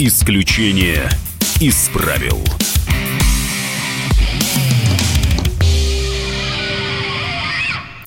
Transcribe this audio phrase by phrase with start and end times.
[0.00, 1.10] Исключение
[1.60, 2.38] из правил.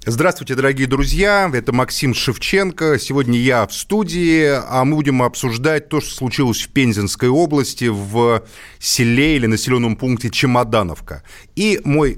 [0.06, 1.52] Здравствуйте, дорогие друзья.
[1.54, 2.98] Это Максим Шевченко.
[2.98, 8.42] Сегодня я в студии, а мы будем обсуждать то, что случилось в Пензенской области, в
[8.80, 11.24] селе или населенном пункте Чемодановка.
[11.58, 12.18] И мой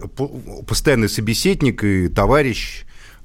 [0.68, 2.84] постоянный собеседник и товарищ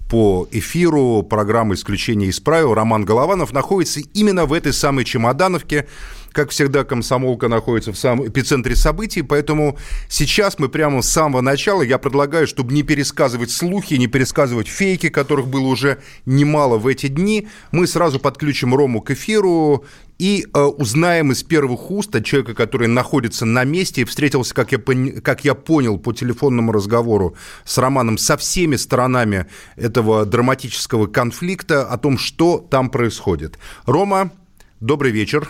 [0.09, 5.87] по эфиру программы «Исключение из правил» Роман Голованов находится именно в этой самой Чемодановке,
[6.33, 9.79] как всегда, комсомолка находится в самом эпицентре событий, поэтому
[10.09, 15.09] сейчас мы прямо с самого начала, я предлагаю, чтобы не пересказывать слухи, не пересказывать фейки,
[15.09, 19.85] которых было уже немало в эти дни, мы сразу подключим Рому к эфиру
[20.19, 24.73] и э, узнаем из первых уст от человека, который находится на месте и встретился, как
[24.73, 31.87] я, как я понял по телефонному разговору с Романом, со всеми сторонами этого драматического конфликта
[31.87, 33.59] о том, что там происходит.
[33.87, 34.33] Рома,
[34.81, 35.49] добрый вечер.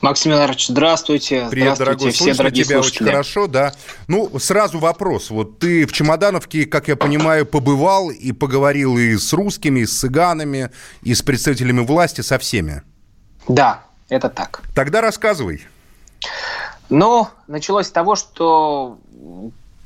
[0.00, 1.46] Максим Иванович, здравствуйте.
[1.50, 2.12] Привет, здравствуйте, дорогой.
[2.12, 3.02] все дорогие тебя слушатели.
[3.02, 3.74] очень хорошо, да.
[4.08, 5.28] Ну, сразу вопрос.
[5.30, 9.98] Вот ты в Чемодановке, как я понимаю, побывал и поговорил и с русскими, и с
[9.98, 10.70] цыганами,
[11.02, 12.82] и с представителями власти, со всеми.
[13.46, 14.62] Да, это так.
[14.74, 15.66] Тогда рассказывай.
[16.88, 18.98] Ну, началось с того, что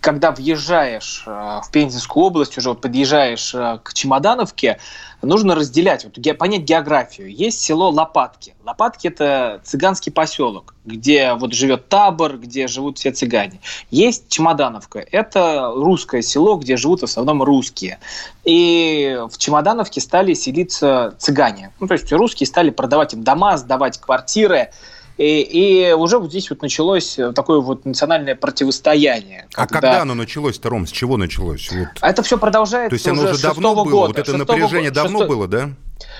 [0.05, 1.31] когда въезжаешь э,
[1.65, 4.79] в Пензенскую область, уже подъезжаешь э, к Чемодановке,
[5.23, 7.35] нужно разделять, вот, понять географию.
[7.35, 8.55] Есть село Лопатки.
[8.67, 13.61] Лопатки– это цыганский поселок, где вот живет табор, где живут все цыгане.
[13.91, 14.99] Есть Чемодановка.
[15.11, 17.99] Это русское село, где живут в основном русские.
[18.45, 21.73] И в Чемодановке стали селиться цыгане.
[21.81, 24.71] Ну, то есть русские стали продавать им дома, сдавать квартиры.
[25.17, 29.47] И, и уже вот здесь вот началось такое вот национальное противостояние.
[29.55, 30.87] А когда оно началось-то, Ром?
[30.87, 31.71] С чего началось?
[31.71, 31.89] Вот.
[32.01, 33.85] А это все продолжается То есть оно уже давно было?
[33.85, 34.07] Года.
[34.09, 35.03] Вот это напряжение года.
[35.03, 35.35] давно Шесто...
[35.35, 35.71] было, да?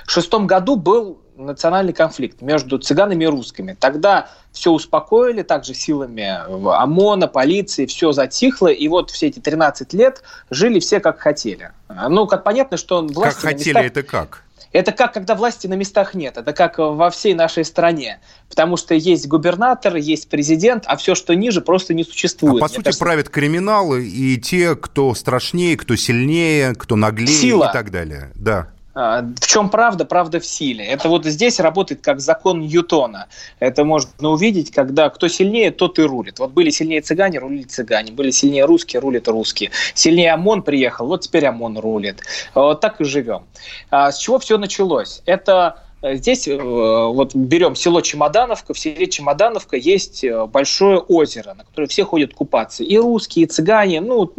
[0.07, 3.77] В шестом году был национальный конфликт между цыганами и русскими.
[3.79, 10.23] Тогда все успокоили, также силами ОМОНа, полиции, все затихло, и вот все эти 13 лет
[10.51, 11.73] жили все как хотели.
[11.89, 13.85] Ну, как понятно, что власти Как хотели, местах...
[13.85, 14.45] это как?
[14.75, 16.37] Это как, когда власти на местах нет.
[16.37, 18.19] Это как во всей нашей стране.
[18.49, 22.57] Потому что есть губернатор, есть президент, а все, что ниже, просто не существует.
[22.57, 23.05] А по Мне сути кажется...
[23.05, 27.69] правят криминалы и те, кто страшнее, кто сильнее, кто наглее Сила.
[27.71, 28.33] и так далее.
[28.35, 28.74] Да.
[28.95, 30.05] В чем правда?
[30.05, 30.85] Правда в силе.
[30.85, 33.27] Это вот здесь работает как закон Ньютона.
[33.59, 36.39] Это можно увидеть, когда кто сильнее, тот и рулит.
[36.39, 38.13] Вот были сильнее цыгане, рулили цыгане.
[38.13, 39.73] Были сильнее русские, рулят русские.
[39.95, 42.21] Сильнее ОМОН приехал, вот теперь ОМОН рулит.
[42.55, 43.47] Вот так и живем.
[43.91, 45.23] А с чего все началось?
[45.27, 48.75] Это Здесь вот берем село Чемодановка.
[48.75, 52.85] В селе Чемодановка есть большое озеро, на которое все ходят купаться.
[52.85, 54.03] И русские, и цыгане.
[54.03, 54.31] Ну,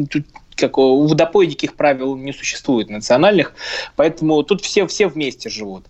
[0.56, 3.54] как у водопоя диких правил не существует национальных,
[3.96, 5.86] поэтому тут все, все вместе живут.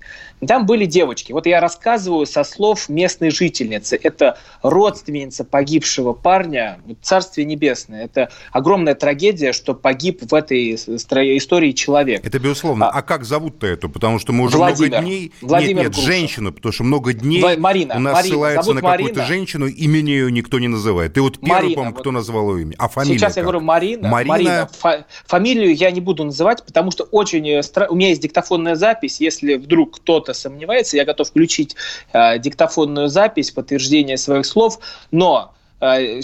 [0.45, 1.31] Там были девочки.
[1.31, 3.97] Вот я рассказываю со слов местной жительницы.
[4.01, 8.03] Это родственница погибшего парня, Царствие Небесное.
[8.03, 12.25] Это огромная трагедия, что погиб в этой истории человек.
[12.25, 12.87] Это безусловно.
[12.87, 13.89] А, а как зовут-то эту?
[13.89, 14.89] Потому что мы уже Владимир.
[14.89, 15.33] много дней...
[15.41, 18.33] Владимир нет, нет, женщину, потому что много дней Марина, у нас Марина.
[18.33, 19.25] ссылаются Зовут на какую-то Марина.
[19.25, 21.13] женщину, имени ее никто не называет.
[21.13, 22.75] Ты вот первый, Марина, по-моему, вот кто назвал ее имя.
[22.77, 23.37] А фамилия Сейчас как?
[23.37, 24.09] я говорю Марина.
[24.09, 24.33] Марина...
[24.33, 24.54] Марина.
[24.71, 27.45] Фа- фамилию я не буду называть, потому что очень...
[27.59, 29.19] стра- У меня есть диктофонная запись.
[29.19, 31.75] Если вдруг кто-то сомневается, я готов включить
[32.13, 34.79] э, диктофонную запись, подтверждение своих слов.
[35.11, 35.64] Но э,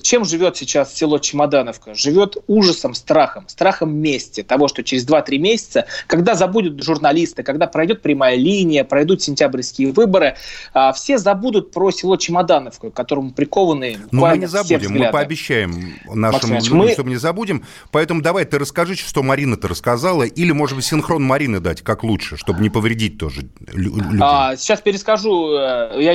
[0.01, 1.93] чем живет сейчас село Чемодановка?
[1.93, 8.01] Живет ужасом, страхом, страхом мести, того, что через 2-3 месяца, когда забудут журналисты, когда пройдет
[8.01, 10.35] прямая линия, пройдут сентябрьские выборы,
[10.73, 15.95] э, все забудут про село Чемодановку, к которому прикованы Ну, мы не забудем, мы пообещаем
[16.13, 17.65] нашим людям, мы- что мы не забудем.
[17.91, 22.37] Поэтому давай ты расскажи, что Марина-то рассказала, или, может быть, синхрон Марины дать, как лучше,
[22.37, 23.41] чтобы не повредить тоже
[23.73, 24.19] лю- людям.
[24.23, 25.51] А, сейчас перескажу.
[25.57, 26.13] э, Я,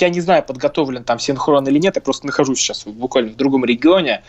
[0.00, 1.96] я не знаю, подготовлен там синхрон или нет.
[1.96, 4.22] Я просто нахожусь сейчас буквально в другом регионе.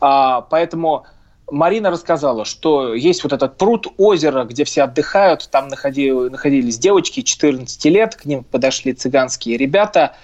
[0.00, 1.04] А, поэтому
[1.50, 5.48] Марина рассказала, что есть вот этот пруд, озеро, где все отдыхают.
[5.50, 8.16] Там находи- находились девочки 14 лет.
[8.16, 10.16] К ним подошли цыганские ребята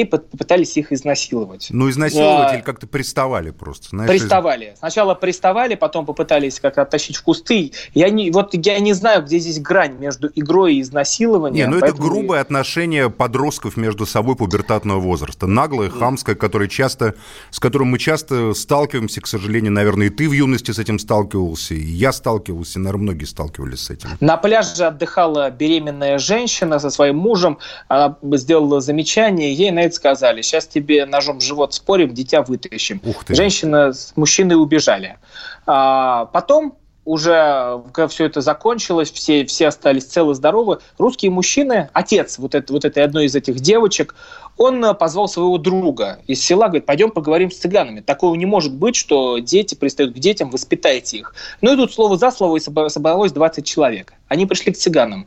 [0.00, 1.68] и попытались их изнасиловать.
[1.70, 3.90] Ну, изнасиловать а- или как-то приставали просто.
[3.90, 4.74] Знаешь, Приставали.
[4.78, 7.72] Сначала приставали, потом попытались как-то оттащить в кусты.
[7.94, 11.70] Я не, вот я не знаю, где здесь грань между игрой и изнасилованием.
[11.70, 15.46] Не, ну это грубое отношение подростков между собой пубертатного возраста.
[15.46, 17.14] Наглое, хамское, которое часто,
[17.50, 21.74] с которым мы часто сталкиваемся, к сожалению, наверное, и ты в юности с этим сталкивался,
[21.74, 24.10] и я сталкивался, и, наверное, многие сталкивались с этим.
[24.20, 27.58] На пляже отдыхала беременная женщина со своим мужем.
[27.88, 33.00] Она сделала замечание, ей на это сказали, сейчас тебе ножом в живот спорим, дитя вытащим.
[33.28, 35.18] Женщина с мужчиной убежали.
[35.66, 42.38] А, потом уже когда все это закончилось, все, все остались целы здоровы, русские мужчины, отец
[42.38, 44.14] вот, это, вот этой одной из этих девочек,
[44.56, 48.00] он э, позвал своего друга из села, говорит, пойдем поговорим с цыганами.
[48.00, 51.34] Такого не может быть, что дети пристают к детям, воспитайте их.
[51.60, 54.14] Ну и тут слово за слово и собралось 20 человек.
[54.28, 55.26] Они пришли к цыганам.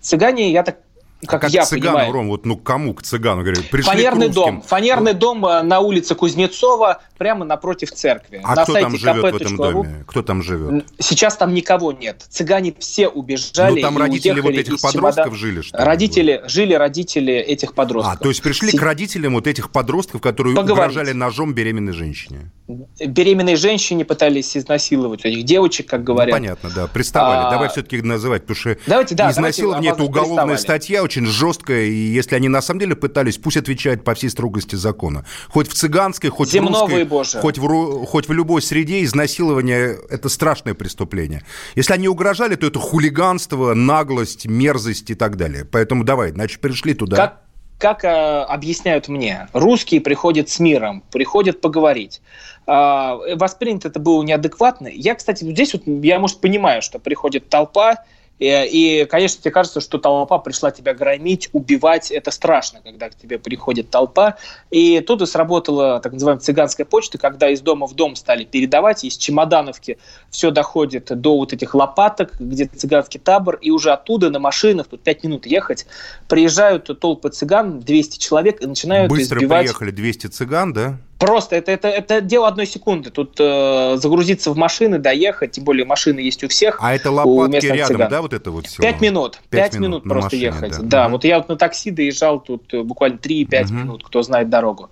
[0.00, 0.78] Цыгане, я так
[1.26, 2.12] как, как я цыгану, понимаю.
[2.12, 3.42] Ром, вот ну кому к цыгану?
[3.42, 4.62] Говорят, пришли фанерный дом.
[4.62, 5.18] Фанерный ну.
[5.18, 8.40] дом э, на улице Кузнецова, прямо напротив церкви.
[8.44, 10.04] А на кто там живет в этом доме?
[10.06, 10.86] Кто там живет?
[11.00, 12.24] Сейчас там никого нет.
[12.28, 13.76] Цыгане все убежали.
[13.76, 15.34] Ну там родители вот этих подростков чемодан...
[15.34, 18.14] жили, что Родители, жили родители этих подростков.
[18.20, 18.78] А, то есть пришли С...
[18.78, 20.92] к родителям вот этих подростков, которые Поговорить.
[20.92, 22.52] угрожали ножом беременной женщине.
[23.00, 26.38] Беременной женщине пытались изнасиловать этих девочек, как говорят.
[26.38, 26.86] Ну, понятно, да.
[26.86, 27.46] Приставали.
[27.46, 27.50] А...
[27.50, 32.36] Давай все-таки называть, потому что давайте, да, изнасилование– это уголовная статья, очень жесткая, и если
[32.36, 35.24] они на самом деле пытались, пусть отвечают по всей строгости закона.
[35.48, 37.40] Хоть в цыганской, хоть Земного в русской, Боже.
[37.40, 41.42] хоть в, хоть в любой среде изнасилование– это страшное преступление.
[41.76, 45.64] Если они угрожали, то это хулиганство, наглость, мерзость и так далее.
[45.64, 47.16] Поэтому давай, значит, пришли туда.
[47.16, 47.40] Как,
[47.78, 52.20] как э, объясняют мне, русские приходят с миром, приходят поговорить.
[52.66, 54.88] Э, воспринято это было неадекватно.
[54.88, 58.04] Я, кстати, здесь вот я, может, понимаю, что приходит толпа,
[58.40, 62.10] Э, и, конечно, тебе кажется, что толпа пришла тебя громить, убивать.
[62.10, 64.36] Это страшно, когда к тебе приходит толпа.
[64.70, 69.04] И тут и сработала так называемая цыганская почта, когда из дома в дом стали передавать,
[69.04, 69.98] из чемодановки
[70.30, 75.02] все доходит до вот этих лопаток, где цыганский табор, и уже оттуда на машинах, тут
[75.02, 75.86] 5 минут ехать,
[76.28, 79.66] приезжают толпы цыган, 200 человек, и начинают Быстро избивать...
[79.66, 80.98] приехали 200 цыган, да?
[81.18, 83.10] Просто это, это, это дело одной секунды.
[83.10, 86.78] Тут э, загрузиться в машины, доехать, тем более машины есть у всех.
[86.80, 88.08] А это лопатки рядом, цыган.
[88.08, 88.80] да, вот это вот все?
[88.80, 89.40] Пять минут.
[89.50, 90.78] Пять минут, минут просто машине, ехать.
[90.78, 91.12] Да, да угу.
[91.12, 93.74] вот я вот на такси доезжал тут э, буквально 3-5 угу.
[93.74, 94.90] минут, кто знает дорогу.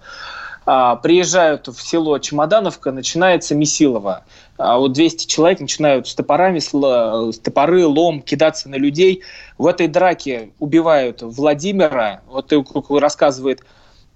[0.68, 4.24] А, приезжают в село Чемодановка, начинается Месилово.
[4.58, 9.22] А вот 200 человек начинают с топорами, с топоры, лом кидаться на людей.
[9.58, 12.22] В этой драке убивают Владимира.
[12.26, 12.52] Вот
[12.90, 13.64] рассказывает Э,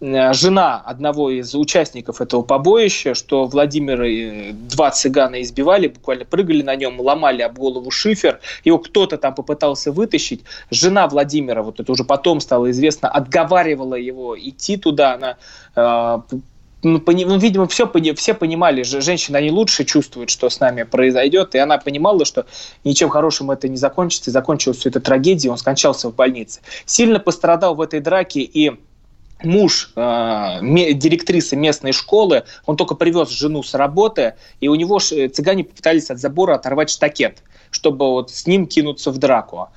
[0.00, 6.74] жена одного из участников этого побоища, что Владимир и два цыгана избивали, буквально прыгали на
[6.74, 10.42] нем, ломали об голову шифер, его кто-то там попытался вытащить.
[10.70, 15.36] Жена Владимира, вот это уже потом стало известно, отговаривала его идти туда, она
[15.76, 16.36] э,
[16.82, 21.58] ну, ну, видимо, все, все понимали, женщины, они лучше чувствуют, что с нами произойдет, и
[21.58, 22.46] она понимала, что
[22.84, 26.60] ничем хорошим это не закончится, и закончилась все это трагедией, он скончался в больнице.
[26.86, 28.72] Сильно пострадал в этой драке и
[29.42, 30.58] муж э,
[30.94, 36.18] директрисы местной школы, он только привез жену с работы, и у него цыгане попытались от
[36.18, 39.68] забора оторвать штакет, чтобы вот с ним кинуться в драку.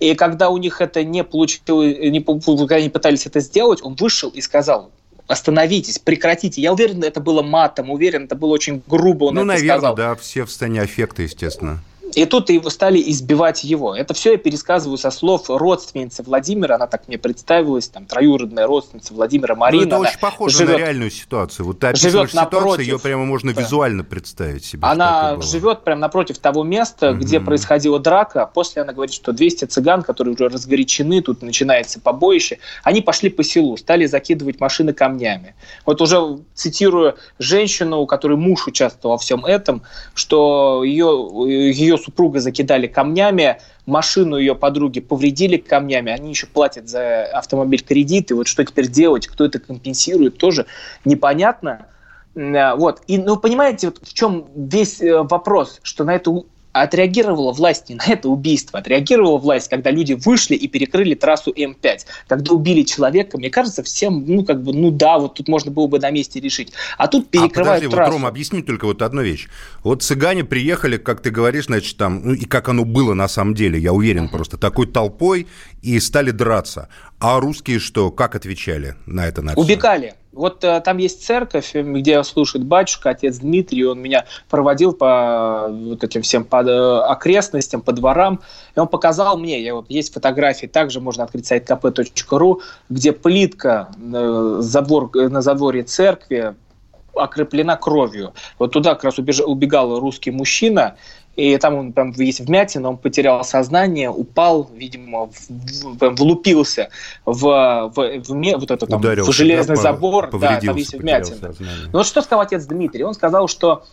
[0.00, 4.30] И когда у них это не получилось, не, когда они пытались это сделать, он вышел
[4.30, 4.90] и сказал,
[5.26, 6.60] остановитесь, прекратите.
[6.60, 9.24] Я уверен, это было матом, уверен, это было очень грубо.
[9.24, 9.94] Он ну, это наверное, сказал.
[9.94, 11.80] да, все в состоянии аффекта, естественно.
[12.14, 13.94] И тут его стали избивать его.
[13.94, 16.76] Это все я пересказываю со слов родственницы Владимира.
[16.76, 19.82] Она так мне представилась, там, троюродная родственница Владимира Марина.
[19.84, 21.66] Ну, это очень похоже живет, на реальную ситуацию.
[21.66, 23.60] Вот ты живет ситуацию, напротив, ее прямо можно да.
[23.60, 24.80] визуально представить себе.
[24.82, 27.20] Она живет прямо напротив того места, угу.
[27.20, 28.50] где происходила драка.
[28.52, 33.44] После она говорит, что 200 цыган, которые уже разгорячены, тут начинается побоище, они пошли по
[33.44, 35.54] селу, стали закидывать машины камнями.
[35.84, 39.82] Вот уже цитирую женщину, у которой муж участвовал во всем этом,
[40.14, 47.24] что ее, ее супруга закидали камнями, машину ее подруги повредили камнями, они еще платят за
[47.24, 50.66] автомобиль кредиты, вот что теперь делать, кто это компенсирует, тоже
[51.04, 51.86] непонятно.
[52.34, 53.02] Вот.
[53.08, 56.46] И, ну, понимаете, вот в чем весь э, вопрос, что на эту
[56.82, 62.00] отреагировала власть не на это убийство, отреагировала власть, когда люди вышли и перекрыли трассу М5,
[62.26, 65.86] когда убили человека, мне кажется, всем, ну, как бы, ну да, вот тут можно было
[65.86, 66.72] бы на месте решить.
[66.96, 68.12] А тут перекрывают а подожди, трассу.
[68.12, 69.48] Вот, Рома, объясни только вот одну вещь.
[69.82, 73.54] Вот цыгане приехали, как ты говоришь, значит, там, ну, и как оно было на самом
[73.54, 74.30] деле, я уверен, uh-huh.
[74.30, 75.46] просто такой толпой,
[75.82, 76.88] и стали драться.
[77.20, 79.42] А русские что, как отвечали на это?
[79.42, 80.14] На Убегали.
[80.38, 86.04] Вот э, там есть церковь, где слушает батюшка, отец Дмитрий, он меня проводил по вот
[86.04, 88.40] этим всем по э, окрестностям, по дворам,
[88.76, 93.88] и он показал мне, я, вот, есть фотографии, также можно открыть сайт kp.ru, где плитка
[93.98, 96.54] э, забор, на задворье церкви
[97.16, 98.32] окреплена кровью.
[98.60, 100.94] Вот туда как раз убежал, убегал русский мужчина,
[101.38, 106.88] и там он прям есть вмятина, он потерял сознание, упал, видимо, в, в, влупился
[107.24, 111.54] в, в, в, в, вот это, там, в железный да, забор, да, там есть вмятина.
[111.60, 113.04] Ну вот что сказал отец Дмитрий?
[113.04, 113.84] Он сказал, что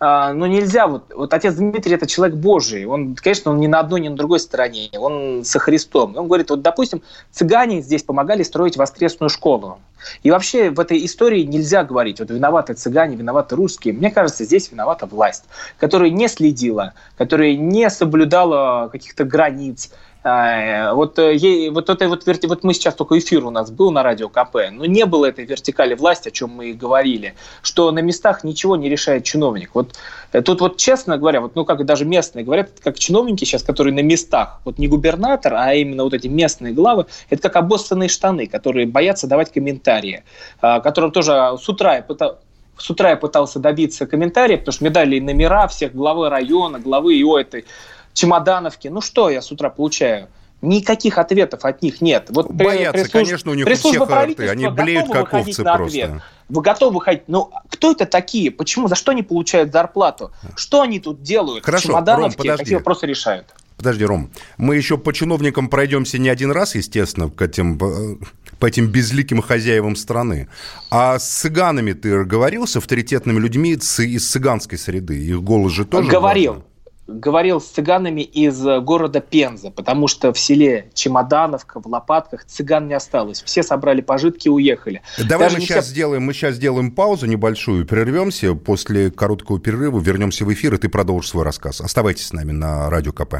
[0.00, 4.00] ну, нельзя, вот, вот отец Дмитрий– это человек Божий, он, конечно, он ни на одной,
[4.00, 6.16] ни на другой стороне, он со Христом.
[6.16, 9.78] Он говорит, вот, допустим, цыгане здесь помогали строить воскресную школу.
[10.22, 13.92] И вообще в этой истории нельзя говорить, вот виноваты цыгане, виноваты русские.
[13.92, 15.44] Мне кажется, здесь виновата власть,
[15.78, 22.26] которая не следила, которая не соблюдала каких-то границ, а, вот, э, ей, вот, это, вот,
[22.26, 25.46] вот мы сейчас только эфир у нас был на радио КП, но не было этой
[25.46, 29.70] вертикали власти, о чем мы и говорили, что на местах ничего не решает чиновник.
[29.72, 29.94] Вот
[30.32, 33.94] э, тут вот честно говоря, вот, ну как даже местные говорят, как чиновники сейчас, которые
[33.94, 38.46] на местах, вот не губернатор, а именно вот эти местные главы, это как обоссанные штаны,
[38.46, 40.24] которые боятся давать комментарии,
[40.60, 42.38] а, которым тоже с утра я пытался
[42.76, 47.14] с утра я пытался добиться комментариев, потому что мне дали номера всех главы района, главы
[47.14, 47.66] и этой
[48.12, 48.88] чемодановки.
[48.88, 50.28] Ну что я с утра получаю?
[50.62, 52.26] Никаких ответов от них нет.
[52.28, 55.84] Вот Боятся, пресс конечно, у них у всех рты, они блеют как овцы просто.
[55.84, 56.10] Ответ.
[56.50, 57.22] Вы готовы выходить?
[57.28, 58.50] Ну, кто это такие?
[58.50, 58.88] Почему?
[58.88, 60.32] За что они получают зарплату?
[60.56, 61.64] Что они тут делают?
[61.64, 62.62] Хорошо, Чемодановки, Ром, подожди.
[62.64, 63.46] какие вопросы решают?
[63.78, 68.16] Подожди, Ром, мы еще по чиновникам пройдемся не один раз, естественно, к этим, э,
[68.58, 70.48] по этим безликим хозяевам страны.
[70.90, 75.16] А с цыганами ты говорил с авторитетными людьми из цыганской среды?
[75.16, 76.52] Их голос же тоже Говорил.
[76.52, 76.69] Важно?
[77.10, 82.88] Говорил с цыганами из э, города Пенза, потому что в селе Чемодановка, в Лопатках цыган
[82.88, 83.42] не осталось.
[83.42, 85.02] Все собрали пожитки и уехали.
[85.18, 85.92] Давай Даже мы сейчас, все...
[85.92, 90.88] сделаем, мы сейчас сделаем паузу небольшую, прервемся, после короткого перерыва вернемся в эфир, и ты
[90.88, 91.80] продолжишь свой рассказ.
[91.80, 93.36] Оставайтесь с нами на Радио КП.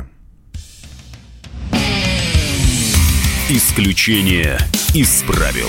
[3.49, 4.59] Исключение
[4.95, 5.69] из правил.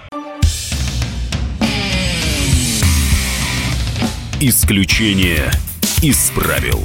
[4.43, 5.51] Исключение
[6.01, 6.83] из правил.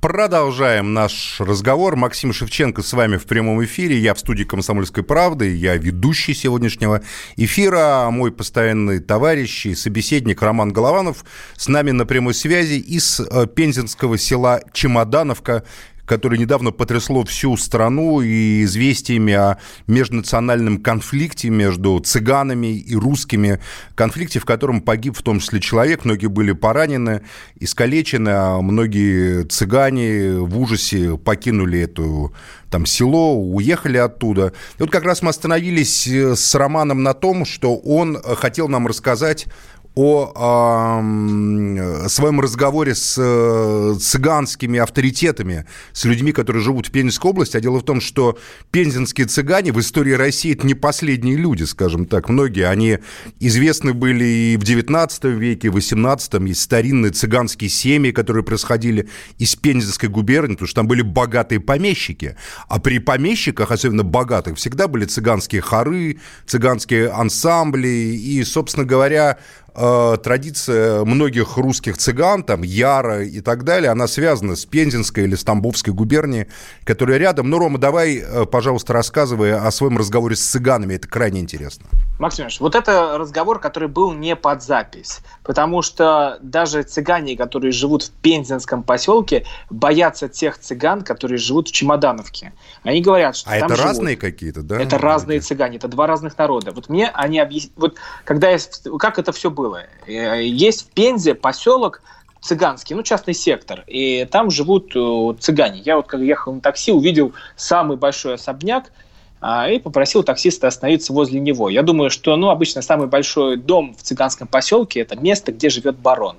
[0.00, 1.96] Продолжаем наш разговор.
[1.96, 3.98] Максим Шевченко с вами в прямом эфире.
[3.98, 5.52] Я в студии «Комсомольской правды».
[5.56, 7.02] Я ведущий сегодняшнего
[7.36, 8.08] эфира.
[8.08, 11.24] Мой постоянный товарищ и собеседник Роман Голованов
[11.56, 15.64] с нами на прямой связи из э, пензенского села Чемодановка
[16.06, 23.60] которое недавно потрясло всю страну и известиями о межнациональном конфликте между цыганами и русскими,
[23.94, 27.22] конфликте, в котором погиб в том числе человек, многие были поранены,
[27.58, 32.34] искалечены, а многие цыгане в ужасе покинули эту
[32.70, 34.52] там село, уехали оттуда.
[34.78, 38.88] И вот как раз мы остановились э, с Романом на том, что он хотел нам
[38.88, 39.46] рассказать
[39.94, 47.56] о э, своем разговоре с э, цыганскими авторитетами, с людьми, которые живут в Пензенской области.
[47.56, 48.36] А дело в том, что
[48.72, 52.28] пензенские цыгане в истории России это не последние люди, скажем так.
[52.28, 52.98] Многие, они
[53.38, 59.08] известны были и в 19 веке, и в 18 есть старинные цыганские семьи, которые происходили
[59.38, 62.36] из Пензенской губернии, потому что там были богатые помещики.
[62.68, 67.88] А при помещиках, особенно богатых, всегда были цыганские хоры, цыганские ансамбли.
[67.88, 69.38] И, собственно говоря,
[69.76, 75.34] Э, традиция многих русских цыган, там, Яра и так далее, она связана с Пензенской или
[75.34, 76.46] Стамбовской губернией,
[76.84, 77.50] которая рядом.
[77.50, 81.86] Ну, Рома, давай, э, пожалуйста, рассказывай о своем разговоре с цыганами, это крайне интересно.
[82.18, 88.04] Максим вот это разговор, который был не под запись, потому что даже цыгане, которые живут
[88.04, 92.52] в Пензенском поселке, боятся тех цыган, которые живут в Чемодановке.
[92.84, 93.90] Они говорят, что а там это живут.
[93.90, 94.80] разные какие-то, да?
[94.80, 96.70] Это разные цыгане, это два разных народа.
[96.72, 98.58] Вот мне они объяснили, вот когда я,
[98.98, 99.82] как это все было, было.
[100.06, 102.02] Э, есть в Пензе поселок
[102.40, 105.80] цыганский, ну, частный сектор, и там живут э, цыгане.
[105.80, 108.92] Я вот, когда ехал на такси, увидел самый большой особняк,
[109.40, 111.68] а, и попросил таксиста остановиться возле него.
[111.68, 115.96] Я думаю, что, ну, обычно самый большой дом в цыганском поселке– это место, где живет
[115.98, 116.36] барон.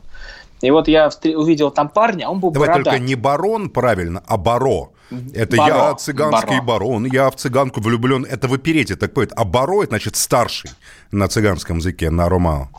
[0.62, 2.94] И вот я увидел там парня, он был Давай бородат.
[2.94, 4.92] только не барон, правильно, а баро.
[5.34, 6.80] Это баро, я цыганский баро.
[6.80, 8.26] барон, я в цыганку влюблен.
[8.26, 9.32] Это в оперете так поет.
[9.36, 10.72] А баро– это значит старший
[11.12, 12.70] на цыганском языке, на ромао.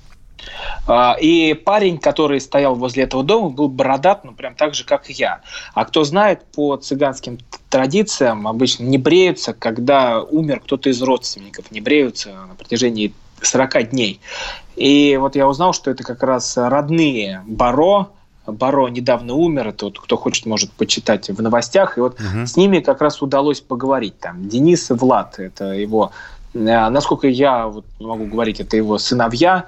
[0.86, 5.10] А, и парень, который стоял возле этого дома, был бородат, ну, прям так же, как
[5.10, 5.40] и я.
[5.74, 7.38] А кто знает, по цыганским
[7.70, 13.12] традициям обычно не бреются, когда умер кто-то из родственников, не бреются на протяжении
[13.42, 14.20] 40 дней.
[14.76, 18.12] И вот я узнал, что это как раз родные Баро,
[18.46, 22.46] Баро недавно умер, это вот кто хочет, может почитать в новостях, и вот угу.
[22.46, 24.18] с ними как раз удалось поговорить.
[24.18, 26.12] Там Денис и Влад, это его,
[26.54, 29.66] э, насколько я вот могу говорить, это его сыновья,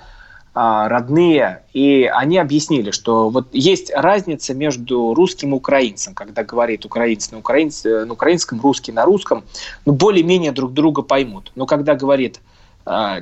[0.55, 7.31] родные, и они объяснили, что вот есть разница между русским и украинцем, когда говорит украинец
[7.31, 9.45] на, украинц, на украинском, русский на русском,
[9.85, 11.53] ну, более-менее друг друга поймут.
[11.55, 12.58] Но когда говорит а,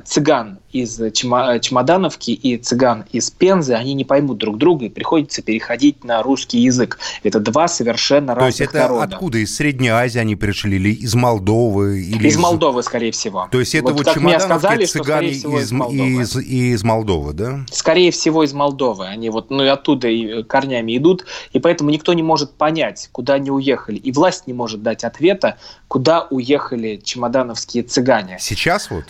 [0.04, 6.04] цыган из Чемодановки и цыган из Пензы, они не поймут друг друга, и приходится переходить
[6.04, 6.98] на русский язык.
[7.22, 9.02] Это два совершенно То разных есть это народа.
[9.04, 9.38] откуда?
[9.38, 10.76] Из Средней Азии они пришли?
[10.76, 12.00] Или из Молдовы?
[12.00, 13.48] Или из, из Молдовы, скорее всего.
[13.50, 16.22] То есть это вот, вот Чемодановки сказали, цыгане из, из, Молдовы.
[16.22, 17.60] Из, из Молдовы, да?
[17.70, 19.06] Скорее всего, из Молдовы.
[19.06, 23.50] Они вот ну, оттуда и корнями идут, и поэтому никто не может понять, куда они
[23.50, 23.96] уехали.
[23.96, 25.56] И власть не может дать ответа,
[25.88, 28.36] куда уехали чемодановские цыгане.
[28.40, 29.04] Сейчас вот?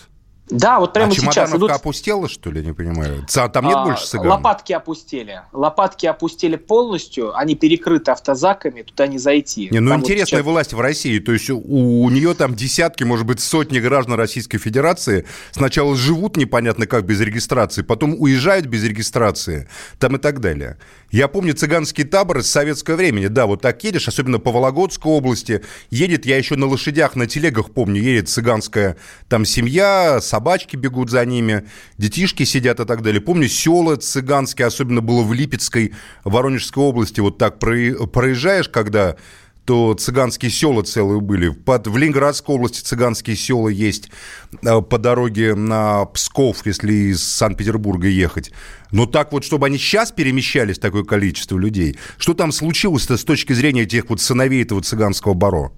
[0.49, 1.53] Да, вот прямо а сейчас.
[1.53, 1.71] идут...
[1.71, 3.27] опустела, что ли, не понимаю?
[3.53, 4.29] Там нет а, больше цыган?
[4.29, 5.43] Лопатки опустили.
[5.53, 9.69] Лопатки опустили полностью, они перекрыты автозаками, туда не зайти.
[9.71, 10.53] Не, ну там интересная вот сейчас...
[10.53, 14.59] власть в России, то есть у, у нее там десятки, может быть, сотни граждан Российской
[14.59, 20.79] Федерации сначала живут непонятно как без регистрации, потом уезжают без регистрации, там и так далее.
[21.11, 25.63] Я помню цыганский табор с советского времени, да, вот так едешь, особенно по Вологодской области,
[25.91, 28.97] едет, я еще на лошадях, на телегах помню, едет цыганская
[29.29, 31.67] там семья, собачки бегут за ними,
[31.97, 33.23] детишки сидят и так далее.
[33.23, 39.17] Помню, села цыганские, особенно было в Липецкой, Воронежской области, вот так проезжаешь, когда
[39.65, 41.49] то цыганские села целые были.
[41.49, 44.11] Под, в Ленинградской области цыганские села есть
[44.63, 48.53] э, по дороге на Псков, если из Санкт-Петербурга ехать.
[48.93, 53.55] Но так вот, чтобы они сейчас перемещались, такое количество людей, что там случилось-то с точки
[53.55, 55.73] зрения этих вот сыновей этого цыганского баро?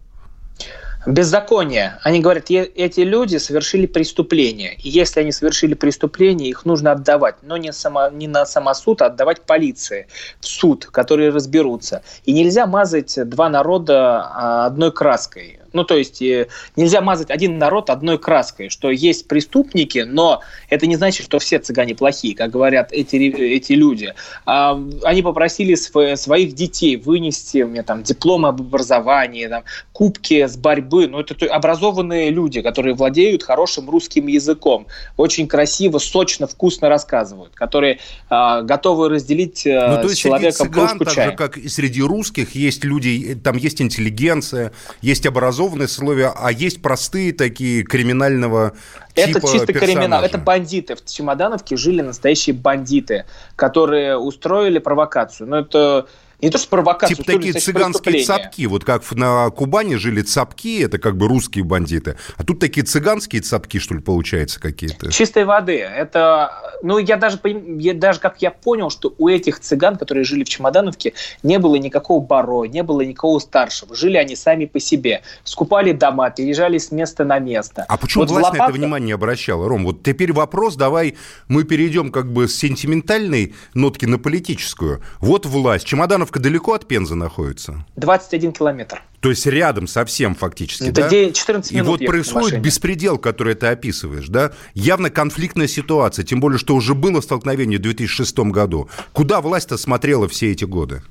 [1.06, 1.98] Беззаконие.
[2.02, 4.74] Они говорят, эти люди совершили преступление.
[4.74, 7.36] И если они совершили преступление, их нужно отдавать.
[7.42, 10.06] Но не, само, не на самосуд, а отдавать полиции,
[10.40, 12.02] в суд, которые разберутся.
[12.24, 15.60] И нельзя мазать два народа а, одной краской.
[15.72, 20.86] Ну, то есть э, нельзя мазать один народ одной краской, что есть преступники, но это
[20.86, 24.14] не значит, что все цыгане плохие, как говорят эти, эти люди.
[24.46, 31.08] А, они попросили своих детей вынести мне там дипломы об образовании, там, кубки с борьбы.
[31.08, 37.98] Ну, это образованные люди, которые владеют хорошим русским языком, очень красиво, сочно, вкусно рассказывают, которые
[38.28, 41.68] а, готовы разделить а, ну, то есть с человеком среди цыган, так же, как и
[41.68, 47.82] среди русских, есть люди, там есть интеллигенция, есть образованные образованные сословия, а есть простые такие
[47.82, 48.72] криминального
[49.14, 50.22] это типа чисто криминал.
[50.22, 50.94] Это бандиты.
[50.94, 53.24] В Чемодановке жили настоящие бандиты,
[53.56, 55.48] которые устроили провокацию.
[55.48, 56.06] Но это
[56.40, 60.98] не то, что провокация, Типа такие цыганские цапки, вот как на Кубани жили цапки, это
[60.98, 65.10] как бы русские бандиты, а тут такие цыганские цапки, что ли, получается какие-то?
[65.10, 65.78] Чистой воды.
[65.78, 70.44] Это, ну, я даже, я, даже как я понял, что у этих цыган, которые жили
[70.44, 73.96] в Чемодановке, не было никакого баро, не было никакого старшего.
[73.96, 75.22] Жили они сами по себе.
[75.42, 77.84] Скупали дома, переезжали с места на место.
[77.88, 78.64] А почему вот власть Лопатка...
[78.64, 79.84] на это внимание не обращала, Ром?
[79.84, 81.16] Вот теперь вопрос, давай
[81.48, 85.02] мы перейдем как бы с сентиментальной нотки на политическую.
[85.20, 85.84] Вот власть.
[85.84, 87.84] Чемоданов Ивановка далеко от Пензы находится?
[87.96, 89.02] 21 километр.
[89.20, 91.32] То есть рядом совсем фактически, Это да?
[91.32, 94.52] 14 минут И вот происходит беспредел, который ты описываешь, да?
[94.74, 98.88] Явно конфликтная ситуация, тем более, что уже было столкновение в 2006 году.
[99.12, 101.02] Куда власть-то смотрела все эти годы?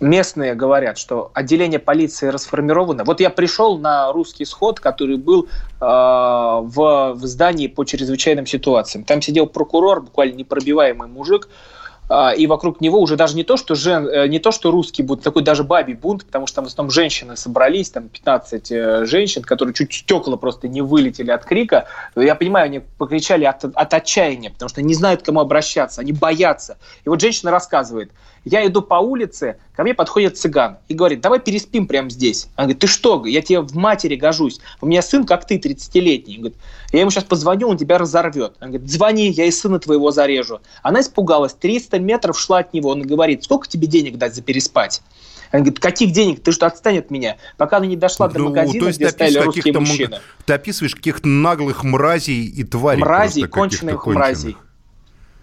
[0.00, 3.04] местные говорят, что отделение полиции расформировано.
[3.04, 5.48] Вот я пришел на русский сход, который был э,
[5.80, 9.04] в, в здании по чрезвычайным ситуациям.
[9.04, 11.48] Там сидел прокурор, буквально непробиваемый мужик,
[12.36, 15.22] и вокруг него уже даже не то, что, жен, э, не то, что русский бунт,
[15.22, 19.42] такой даже бабий бунт, потому что там в основном женщины собрались, там 15 э, женщин,
[19.42, 21.86] которые чуть стекла просто не вылетели от крика.
[22.14, 26.12] Я понимаю, они покричали от, от отчаяния, потому что не знают, к кому обращаться, они
[26.12, 26.76] боятся.
[27.04, 28.10] И вот женщина рассказывает,
[28.44, 32.48] я иду по улице, ко мне подходит цыган и говорит, давай переспим прямо здесь.
[32.56, 36.38] Она говорит, ты что, я тебе в матери гожусь, у меня сын, как ты, 30-летний.
[36.38, 36.56] Говорит,
[36.92, 38.54] я ему сейчас позвоню, он тебя разорвет.
[38.60, 40.60] Она говорит, звони, я и сына твоего зарежу.
[40.82, 45.02] Она испугалась, 300 метров шла от него, он говорит, сколько тебе денег дать за переспать?
[45.50, 46.42] Она говорит, каких денег?
[46.42, 47.36] Ты что, отстань от меня?
[47.56, 50.18] Пока она не дошла до ну, магазина, где стояли русские мужчины.
[50.46, 53.00] Ты описываешь каких-то наглых мразей и тварей.
[53.00, 54.56] Мразей, конченых мразей.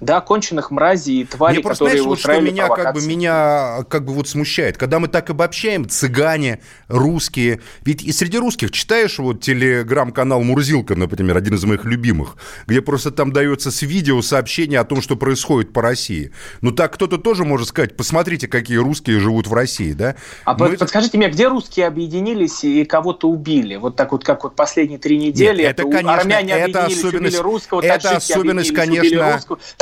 [0.01, 3.83] Да, конченых мразей и тварей, Мне просто, которые знаешь, вот что меня как бы меня
[3.87, 9.19] как бы вот смущает, когда мы так обобщаем, цыгане, русские, ведь и среди русских читаешь
[9.19, 12.35] вот телеграм-канал Мурзилка, например, один из моих любимых,
[12.65, 16.31] где просто там дается с видео сообщение о том, что происходит по России.
[16.61, 20.15] Ну так кто-то тоже может сказать, посмотрите, какие русские живут в России, да?
[20.45, 20.77] А мы...
[20.77, 23.75] подскажите мне, где русские объединились и кого-то убили?
[23.75, 27.39] Вот так вот, как вот последние три недели, Нет, это, это, конечно, армяне это особенность,
[27.39, 29.39] русского, это особенность, конечно,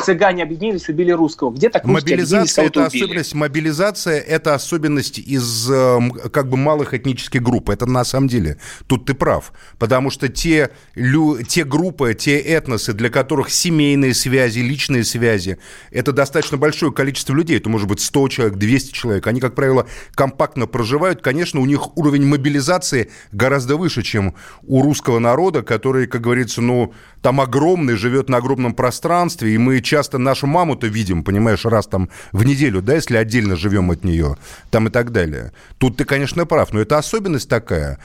[0.10, 1.52] цыгане объединились, убили русского.
[1.52, 3.04] Где так Мобилизация– это убили?
[3.04, 3.34] особенность.
[3.36, 7.70] Мобилизация– это особенность из эм, как бы малых этнических групп.
[7.70, 8.58] Это на самом деле.
[8.88, 9.54] Тут ты прав.
[9.78, 15.60] Потому что те, лю, те группы, те этносы, для которых семейные связи, личные связи–
[15.92, 17.58] это достаточно большое количество людей.
[17.58, 19.28] Это может быть 100 человек, 200 человек.
[19.28, 21.22] Они, как правило, компактно проживают.
[21.22, 26.94] Конечно, у них уровень мобилизации гораздо выше, чем у русского народа, который, как говорится, ну,
[27.22, 32.10] там огромный, живет на огромном пространстве, и мы часто нашу маму-то видим, понимаешь, раз там
[32.32, 34.38] в неделю, да, если отдельно живем от нее,
[34.72, 35.52] там и так далее.
[35.78, 38.00] Тут ты, конечно, прав, но это особенность такая.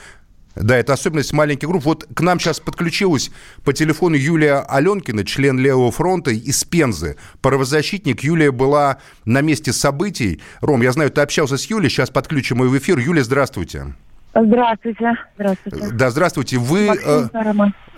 [0.55, 1.83] Да, это особенность маленьких групп.
[1.83, 3.29] Вот к нам сейчас подключилась
[3.63, 7.17] по телефону Юлия Аленкина, член Левого фронта из Пензы.
[7.41, 8.23] Правозащитник.
[8.23, 10.41] Юлия была на месте событий.
[10.61, 12.97] Ром, я знаю, ты общался с Юлей, сейчас подключим ее в эфир.
[12.99, 13.95] Юлия, здравствуйте.
[14.35, 15.13] Здравствуйте.
[15.35, 15.87] Здравствуйте.
[15.93, 16.57] Да, здравствуйте.
[16.57, 17.27] Вы, э,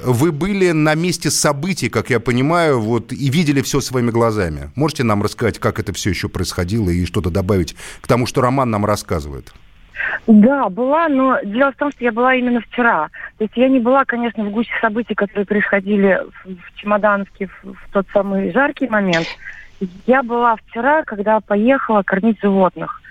[0.04, 4.70] вы были на месте событий, как я понимаю, вот, и видели все своими глазами.
[4.76, 8.70] Можете нам рассказать, как это все еще происходило и что-то добавить к тому, что Роман
[8.70, 9.52] нам рассказывает?
[10.28, 13.10] Да, была, но дело в том, что я была именно вчера.
[13.40, 17.74] То есть я не была, конечно, в гуще событий, которые происходили в, в Чемодановске в,
[17.74, 19.28] в тот самый жаркий момент.
[20.06, 23.02] Я была вчера, когда поехала кормить животных.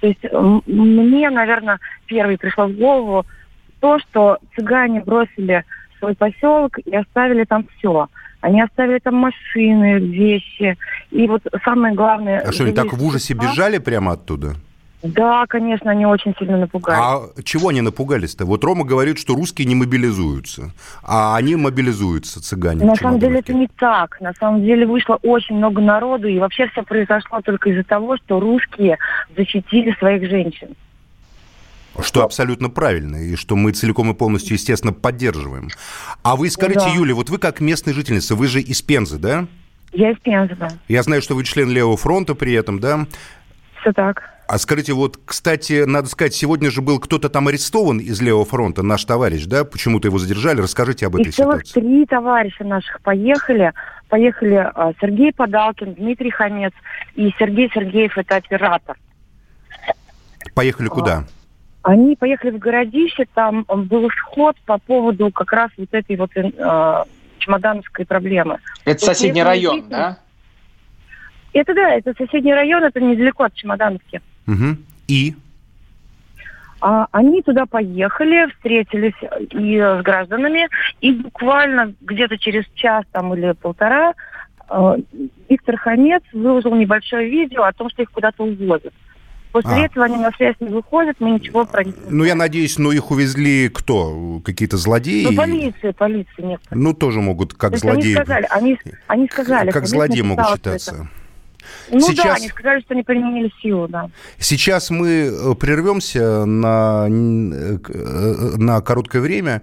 [0.00, 0.20] То есть
[0.66, 3.26] мне, наверное, первый пришло в голову
[3.80, 5.64] то, что цыгане бросили
[5.98, 8.08] свой поселок и оставили там все.
[8.40, 10.78] Они оставили там машины, вещи.
[11.10, 12.40] И вот самое главное...
[12.40, 14.54] А что, они так в ужасе бежали прямо оттуда?
[15.02, 17.32] Да, конечно, они очень сильно напугались.
[17.36, 18.44] А чего они напугались-то?
[18.44, 22.84] Вот Рома говорит, что русские не мобилизуются, а они мобилизуются, цыгане.
[22.84, 24.20] На самом деле это не так.
[24.20, 28.40] На самом деле вышло очень много народу, и вообще все произошло только из-за того, что
[28.40, 28.98] русские
[29.34, 30.76] защитили своих женщин.
[32.02, 35.68] Что абсолютно правильно, и что мы целиком и полностью, естественно, поддерживаем.
[36.22, 36.94] А вы скажите, да.
[36.94, 39.46] Юля, вот вы как местная жительница, вы же из Пензы, да?
[39.92, 40.68] Я из Пензы, да.
[40.88, 43.06] Я знаю, что вы член Левого фронта при этом, да?
[43.80, 44.22] Все так.
[44.50, 48.82] А скажите, вот, кстати, надо сказать, сегодня же был кто-то там арестован из Левого фронта,
[48.82, 49.64] наш товарищ, да?
[49.64, 50.60] Почему-то его задержали.
[50.60, 51.80] Расскажите об этой и целых ситуации.
[51.80, 53.72] три товарища наших поехали.
[54.08, 56.72] Поехали а, Сергей Подалкин, Дмитрий Хамец
[57.14, 58.96] и Сергей Сергеев, это оператор.
[60.52, 61.26] Поехали куда?
[61.82, 66.30] А, они поехали в городище, там был сход по поводу как раз вот этой вот
[66.34, 67.04] э,
[67.38, 68.58] чемодановской проблемы.
[68.84, 70.18] Это соседний район, да?
[71.52, 74.20] Это да, это соседний район, это недалеко от Чемодановки.
[74.50, 74.76] Угу.
[75.08, 75.34] И?
[76.80, 79.14] А, они туда поехали, встретились
[79.50, 80.68] и с гражданами,
[81.00, 84.14] и буквально где-то через час там или полтора
[84.70, 84.96] э,
[85.48, 88.94] Виктор Хамец выложил небольшое видео о том, что их куда-то увозят.
[89.52, 89.78] После а.
[89.80, 92.10] этого они на связь не выходят, мы ничего про них не.
[92.10, 94.40] Ну, я надеюсь, но их увезли кто?
[94.44, 95.24] Какие-то злодеи?
[95.24, 96.82] Ну, полиция, полиция некоторые.
[96.82, 98.14] Ну, тоже могут как злодеи.
[98.14, 99.70] Они сказали, они, они сказали.
[99.70, 100.94] Как злодеи могут считаться.
[100.94, 101.19] Это.
[101.90, 102.24] Ну Сейчас...
[102.24, 104.10] да, они сказали, что они применили силу, да.
[104.38, 109.62] Сейчас мы э, прервемся на, э, э, на короткое время.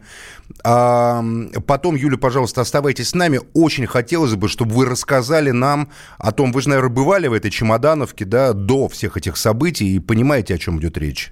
[0.64, 1.24] А
[1.66, 3.40] потом, Юля, пожалуйста, оставайтесь с нами.
[3.54, 7.52] Очень хотелось бы, чтобы вы рассказали нам о том, вы же, наверное, бывали в этой
[7.52, 11.32] чемодановке, да, до всех этих событий и понимаете, о чем идет речь.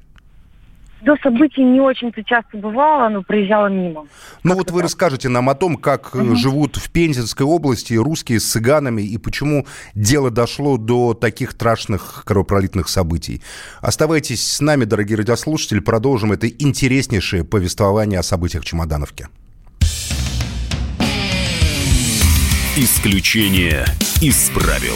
[1.06, 4.08] До событий не очень-то часто бывало, но проезжала мимо.
[4.44, 4.86] Ну вот вы так.
[4.86, 6.36] расскажете нам о том, как угу.
[6.36, 12.90] живут в Пензенской области русские с цыганами и почему дело дошло до таких страшных кровопролитных
[12.90, 13.44] событий.
[13.82, 19.28] Оставайтесь с нами, дорогие радиослушатели, продолжим это интереснейшее повествование о событиях Чемодановки.
[22.78, 23.86] Исключение
[24.22, 24.96] из правил.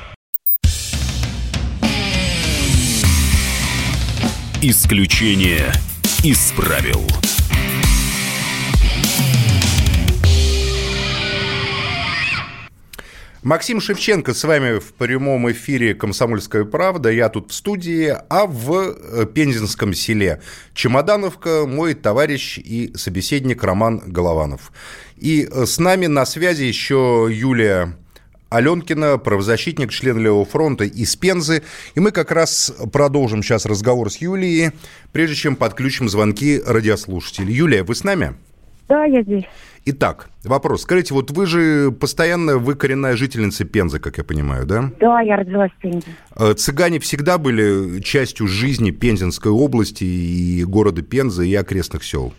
[4.63, 5.73] Исключение
[6.23, 7.01] из правил.
[13.41, 17.09] Максим Шевченко с вами в прямом эфире «Комсомольская правда».
[17.09, 20.43] Я тут в студии, а в э, Пензенском селе
[20.75, 24.71] Чемодановка мой товарищ и собеседник Роман Голованов.
[25.17, 27.97] И э, с нами на связи еще Юлия
[28.51, 31.63] Аленкина, правозащитник, член Левого фронта из Пензы.
[31.95, 34.71] И мы как раз продолжим сейчас разговор с Юлией,
[35.13, 37.53] прежде чем подключим звонки радиослушателей.
[37.53, 38.35] Юлия, вы с нами?
[38.89, 39.45] Да, я здесь.
[39.85, 40.81] Итак, вопрос.
[40.81, 44.91] Скажите, вот вы же постоянно, вы коренная жительница Пензы, как я понимаю, да?
[44.99, 46.07] Да, я родилась в Пензе.
[46.35, 52.33] Э, цыгане всегда были частью жизни Пензенской области и города Пензы и окрестных сел?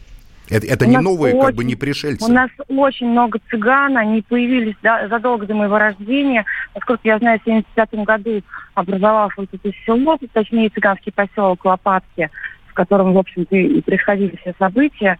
[0.49, 2.25] Это, это не новые, очень, как бы не пришельцы.
[2.25, 6.45] У нас очень много цыган, они появились да, задолго до моего рождения.
[6.75, 8.43] Насколько я знаю, в 1975 году
[8.75, 12.31] образовался вот это село, точнее цыганский поселок Лопатки,
[12.67, 15.19] в котором, в общем-то, и происходили все события.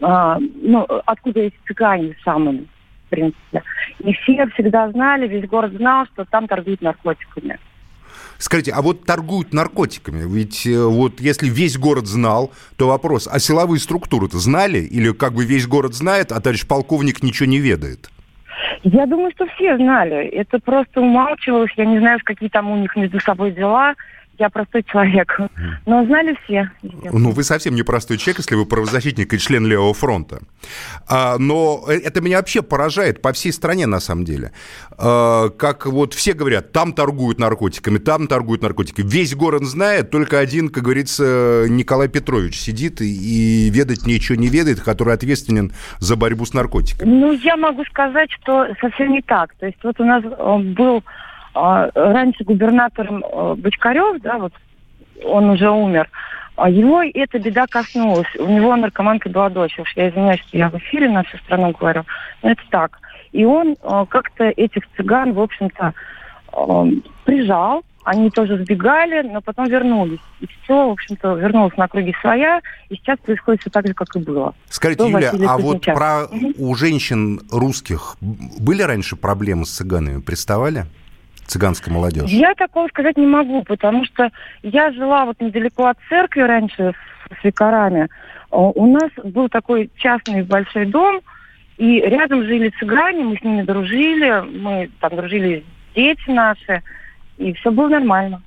[0.00, 2.64] А, ну, откуда эти цыгане самые,
[3.06, 3.62] в принципе.
[4.00, 7.58] И все всегда знали, весь город знал, что там торгуют наркотиками.
[8.42, 13.38] Скажите, а вот торгуют наркотиками, ведь э, вот если весь город знал, то вопрос, а
[13.38, 14.78] силовые структуры-то знали?
[14.78, 18.10] Или как бы весь город знает, а товарищ полковник ничего не ведает?
[18.82, 20.26] Я думаю, что все знали.
[20.26, 21.70] Это просто умалчивалось.
[21.76, 23.94] Я не знаю, какие там у них между собой дела
[24.42, 25.38] я простой человек.
[25.86, 26.70] Но знали все.
[26.82, 30.40] Ну, вы совсем не простой человек, если вы правозащитник и член Левого фронта.
[31.08, 34.50] А, но это меня вообще поражает по всей стране, на самом деле.
[34.98, 39.08] А, как вот все говорят, там торгуют наркотиками, там торгуют наркотиками.
[39.08, 44.48] Весь город знает, только один, как говорится, Николай Петрович сидит и, и ведать ничего не
[44.48, 47.08] ведает, который ответственен за борьбу с наркотиками.
[47.08, 49.54] Ну, я могу сказать, что совсем не так.
[49.60, 51.04] То есть вот у нас э, был
[51.54, 54.52] раньше губернатором э, Бочкарев, да, вот
[55.24, 56.08] он уже умер,
[56.56, 58.28] а его эта беда коснулась.
[58.38, 59.78] У него наркоманка была дочь.
[59.78, 62.04] Уж я извиняюсь, что я в эфире на всю страну говорю.
[62.42, 62.98] Но это так.
[63.32, 65.94] И он э, как-то этих цыган, в общем-то,
[66.52, 66.84] э,
[67.24, 67.82] прижал.
[68.04, 70.20] Они тоже сбегали, но потом вернулись.
[70.40, 72.60] И все, в общем-то, вернулось на круги своя.
[72.90, 74.54] И сейчас происходит все так же, как и было.
[74.68, 76.26] Скажите, Юля, а вот про
[76.58, 80.20] у женщин русских были раньше проблемы с цыганами?
[80.20, 80.86] Приставали?
[81.46, 82.34] Цыганской молодежи?
[82.34, 84.30] Я такого сказать не могу, потому что
[84.62, 86.92] я жила вот недалеко от церкви раньше
[87.30, 88.08] с, викарами.
[88.50, 91.20] У нас был такой частный большой дом,
[91.78, 96.82] и рядом жили цыгане, мы с ними дружили, мы там дружили дети наши,
[97.38, 98.42] и все было нормально.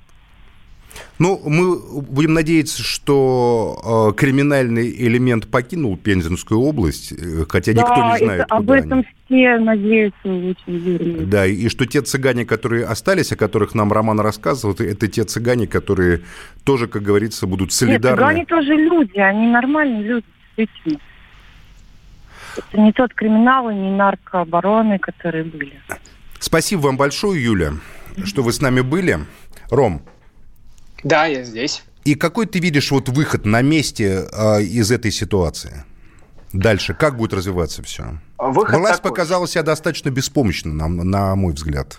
[1.18, 7.94] Ну, мы будем надеяться, что э, криминальный элемент покинул Пензенскую область, э, хотя да, никто
[7.94, 9.06] не знает, это, об этом они.
[9.24, 11.26] все надеются очень верно.
[11.26, 15.66] Да, и что те цыгане, которые остались, о которых нам Роман рассказывал, это те цыгане,
[15.66, 16.22] которые
[16.64, 18.20] тоже, как говорится, будут солидарны.
[18.20, 21.00] Нет, цыгане тоже люди, они нормальные люди, действительно.
[22.56, 25.80] Это не тот криминал и не наркообороны, которые были.
[26.38, 27.72] Спасибо вам большое, Юля,
[28.24, 29.18] что вы с нами были.
[29.70, 30.02] Ром,
[31.04, 31.82] да, я здесь.
[32.04, 35.84] И какой ты видишь вот выход на месте э, из этой ситуации?
[36.52, 38.18] Дальше, как будет развиваться все?
[38.38, 39.10] Выход Власть такой.
[39.10, 41.98] показала себя достаточно беспомощно, на, на мой взгляд.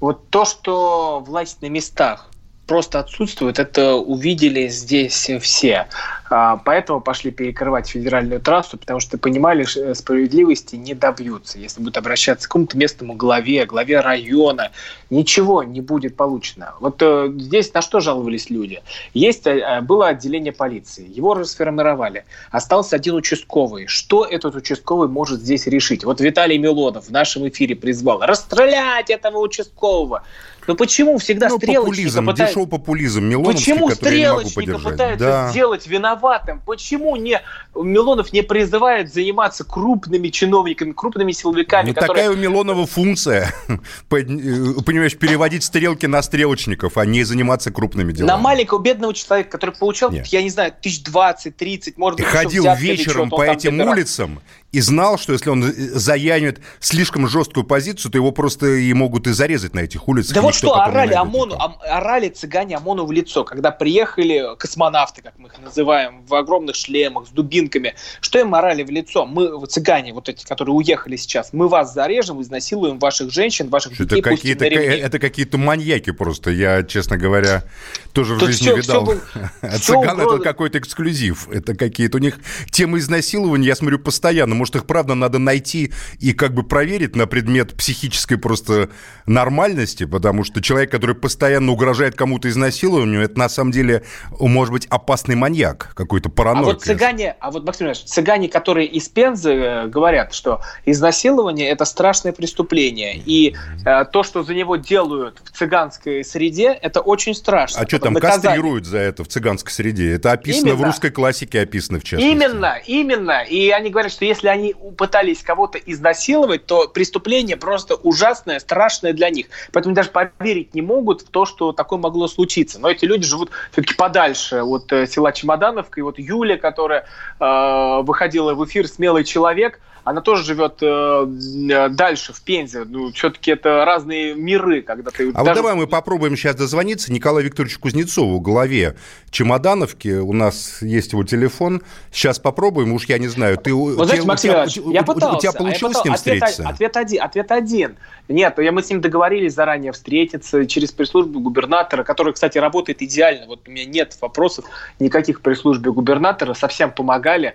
[0.00, 2.30] Вот то, что власть на местах
[2.66, 5.88] просто отсутствует, это увидели здесь все.
[6.30, 11.58] А, поэтому пошли перекрывать федеральную трассу, потому что понимали, что справедливости не добьются.
[11.58, 14.70] Если будут обращаться к какому-то местному главе, главе района,
[15.10, 16.74] ничего не будет получено.
[16.78, 18.80] Вот э, здесь на что жаловались люди?
[19.12, 22.24] Есть, э, было отделение полиции, его расформировали.
[22.52, 23.88] Остался один участковый.
[23.88, 26.04] Что этот участковый может здесь решить?
[26.04, 30.22] Вот Виталий Милонов в нашем эфире призвал расстрелять этого участкового.
[30.68, 32.46] Но почему всегда ну, стрелочника популизм, пытаются...
[32.46, 35.48] дешевый популизм Милоновский, Почему стрелочника пытаются да.
[35.50, 36.19] сделать виноватым?
[36.66, 37.40] Почему не
[37.74, 41.88] Милонов не призывает заниматься крупными чиновниками, крупными силовиками?
[41.88, 42.24] Ну, которые...
[42.24, 43.78] такая у Милонова функция, э,
[44.08, 48.30] понимаешь, переводить стрелки на стрелочников, а не заниматься крупными делами.
[48.30, 50.26] На маленького бедного человека, который получал, Нет.
[50.28, 54.40] я не знаю, тысяч двадцать, тридцать, может быть, Ходил вечером по этим улицам
[54.72, 59.32] и знал, что если он заянет слишком жесткую позицию, то его просто и могут и
[59.32, 60.34] зарезать на этих улицах.
[60.34, 65.48] Да вот что орали ОМОНу, орали цыгане ОМОНу в лицо, когда приехали космонавты, как мы
[65.48, 67.94] их называем, в огромных шлемах, с дубинками.
[68.20, 69.26] Что им орали в лицо?
[69.26, 74.04] Мы, цыгане, вот эти, которые уехали сейчас, мы вас зарежем, изнасилуем ваших женщин, ваших это
[74.04, 77.64] детей, какие-то, Это какие-то маньяки просто, я, честно говоря,
[78.12, 79.04] тоже Тут в жизни все, видал.
[79.06, 79.18] Все,
[79.62, 81.48] а Цыган это какой-то эксклюзив.
[81.48, 82.38] Это какие-то у них
[82.70, 87.26] темы изнасилования, я смотрю, постоянно может, их правда надо найти и как бы проверить на
[87.26, 88.90] предмет психической просто
[89.24, 94.04] нормальности, потому что человек, который постоянно угрожает кому-то изнасилованию, это на самом деле
[94.38, 96.66] может быть опасный маньяк, какой-то параноик.
[96.66, 101.68] А вот цыгане, а вот, Максим Ильич, цыгане, которые из Пензы э, говорят, что изнасилование–
[101.70, 107.34] это страшное преступление, и э, то, что за него делают в цыганской среде, это очень
[107.34, 107.80] страшно.
[107.80, 108.42] А что там наказание.
[108.42, 110.12] кастрируют за это в цыганской среде?
[110.12, 110.82] Это описано Именно.
[110.82, 112.30] в русской классике, описано в частности.
[112.30, 113.42] Именно, именно.
[113.42, 119.30] И они говорят, что если они пытались кого-то изнасиловать, то преступление просто ужасное, страшное для
[119.30, 119.46] них.
[119.72, 122.78] Поэтому даже поверить не могут в то, что такое могло случиться.
[122.78, 126.00] Но эти люди живут все-таки подальше от э, села Чемодановка.
[126.00, 127.06] И вот Юля, которая
[127.38, 132.84] э, выходила в эфир «Смелый человек», она тоже живет э, дальше, в Пензе.
[132.84, 135.30] Ну, все-таки это разные миры, когда ты...
[135.30, 135.44] А даже...
[135.44, 138.96] вот давай мы попробуем сейчас дозвониться Николаю Викторовичу Кузнецову, главе
[139.30, 140.18] Чемодановки.
[140.18, 141.82] У нас есть его телефон.
[142.10, 143.58] Сейчас попробуем, уж я не знаю.
[143.58, 145.36] Ты, вот знаете, Максим Иванович, я пытался.
[145.36, 146.68] У тебя получилось а с ним ответ, встретиться?
[146.68, 147.22] Ответ один.
[147.22, 147.96] Ответ один.
[148.28, 153.46] Нет, мы с ним договорились заранее встретиться через пресс-службу губернатора, который, кстати, работает идеально.
[153.46, 154.64] Вот у меня нет вопросов
[154.98, 157.54] никаких пресс-службе губернатора, совсем помогали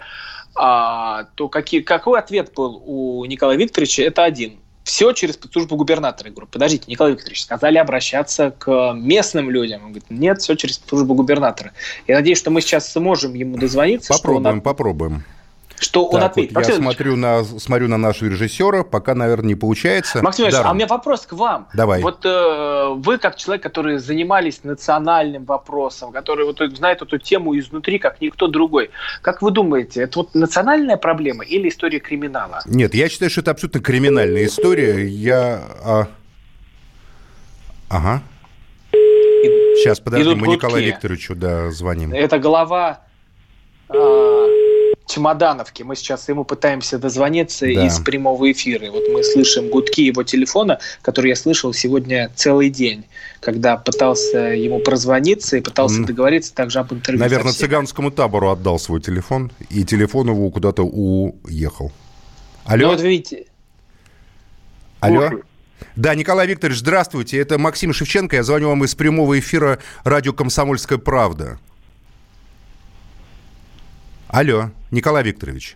[0.55, 4.03] а, то какие, какой ответ был у Николая Викторовича?
[4.03, 4.59] Это один.
[4.83, 6.29] Все через службу губернатора.
[6.29, 9.81] Я говорю, подождите, Николай Викторович, сказали обращаться к местным людям.
[9.83, 11.73] Он говорит, нет, все через службу губернатора.
[12.07, 14.13] Я надеюсь, что мы сейчас сможем ему дозвониться.
[14.13, 14.61] Попробуем, он...
[14.61, 15.23] попробуем
[15.79, 16.55] что он так, ответит.
[16.55, 20.21] Вот я смотрю на, смотрю на нашего режиссера, пока, наверное, не получается.
[20.21, 21.67] Максим Ильич, а у меня вопрос к вам.
[21.73, 22.01] Давай.
[22.01, 27.99] Вот э, вы, как человек, который занимались национальным вопросом, который вот знает эту тему изнутри,
[27.99, 32.61] как никто другой, как вы думаете, это вот национальная проблема или история криминала?
[32.65, 35.05] Нет, я считаю, что это абсолютно криминальная история.
[35.07, 35.61] Я...
[35.83, 36.07] А...
[37.89, 38.23] Ага.
[38.91, 42.13] Сейчас, подожди, мы Николаю Викторовичу да, звоним.
[42.13, 43.01] Это глава...
[43.87, 44.64] А
[45.07, 45.83] Чемодановки.
[45.83, 47.85] Мы сейчас ему пытаемся дозвониться да.
[47.85, 48.87] из прямого эфира.
[48.87, 53.05] И вот мы слышим гудки его телефона, который я слышал сегодня целый день,
[53.39, 56.05] когда пытался ему прозвониться и пытался mm.
[56.05, 57.21] договориться также об интервью.
[57.21, 61.91] Наверное, цыганскому табору отдал свой телефон, и телефон его куда-то уехал.
[62.65, 62.87] Алло?
[62.87, 63.45] Ну, вот видите.
[64.99, 65.29] Алло?
[65.95, 67.37] Да, Николай Викторович, здравствуйте.
[67.37, 68.37] Это Максим Шевченко.
[68.37, 71.59] Я звоню вам из прямого эфира радио «Комсомольская правда».
[74.27, 75.75] Алло, Николай Викторович.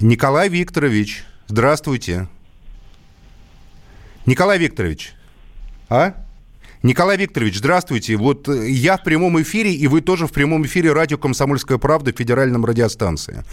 [0.00, 2.28] Николай Викторович, здравствуйте.
[4.26, 5.14] Николай Викторович,
[5.88, 6.12] а?
[6.82, 8.16] Николай Викторович, здравствуйте.
[8.16, 12.12] Вот э, я в прямом эфире, и вы тоже в прямом эфире радио «Комсомольская правда»
[12.12, 13.44] федеральном радиостанции.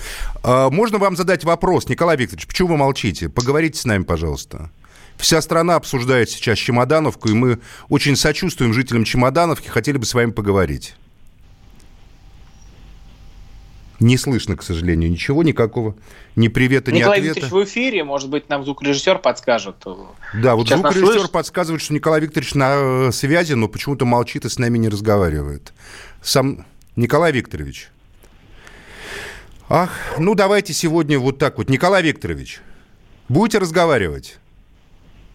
[0.43, 3.29] А, можно вам задать вопрос, Николай Викторович, почему вы молчите?
[3.29, 4.71] Поговорите с нами, пожалуйста.
[5.15, 10.31] Вся страна обсуждает сейчас Чемодановку, и мы очень сочувствуем жителям Чемодановки, хотели бы с вами
[10.31, 10.95] поговорить.
[13.99, 15.95] Не слышно, к сожалению, ничего, никакого.
[16.35, 17.39] Ни привета, ни Николай ответа.
[17.39, 19.77] Викторович в эфире, может быть, нам звукорежиссер подскажет.
[20.33, 24.49] Да, вот Сейчас звукорежиссер подсказывает, что Николай Викторович на э, связи, но почему-то молчит и
[24.49, 25.73] с нами не разговаривает.
[26.21, 27.89] Сам Николай Викторович.
[29.69, 31.69] Ах, ну давайте сегодня вот так вот.
[31.69, 32.61] Николай Викторович,
[33.29, 34.37] будете разговаривать?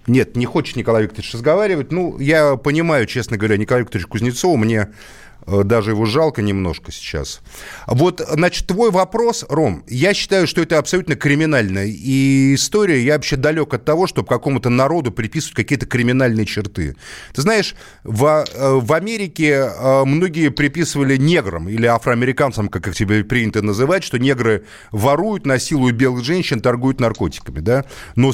[0.06, 1.92] Нет, не хочет Николай Викторович разговаривать.
[1.92, 4.90] Ну, я понимаю, честно говоря, Николай Викторович Кузнецов мне
[5.46, 7.40] даже его жалко немножко сейчас.
[7.86, 13.02] Вот, значит, твой вопрос, Ром, я считаю, что это абсолютно криминальная и история.
[13.02, 16.96] Я вообще далек от того, чтобы какому-то народу приписывать какие-то криминальные черты.
[17.34, 17.74] Ты знаешь,
[18.04, 24.04] в, э, в Америке э, многие приписывали неграм или афроамериканцам, как их тебе принято называть,
[24.04, 27.84] что негры воруют, насилуют белых женщин, торгуют наркотиками, да?
[28.16, 28.32] Но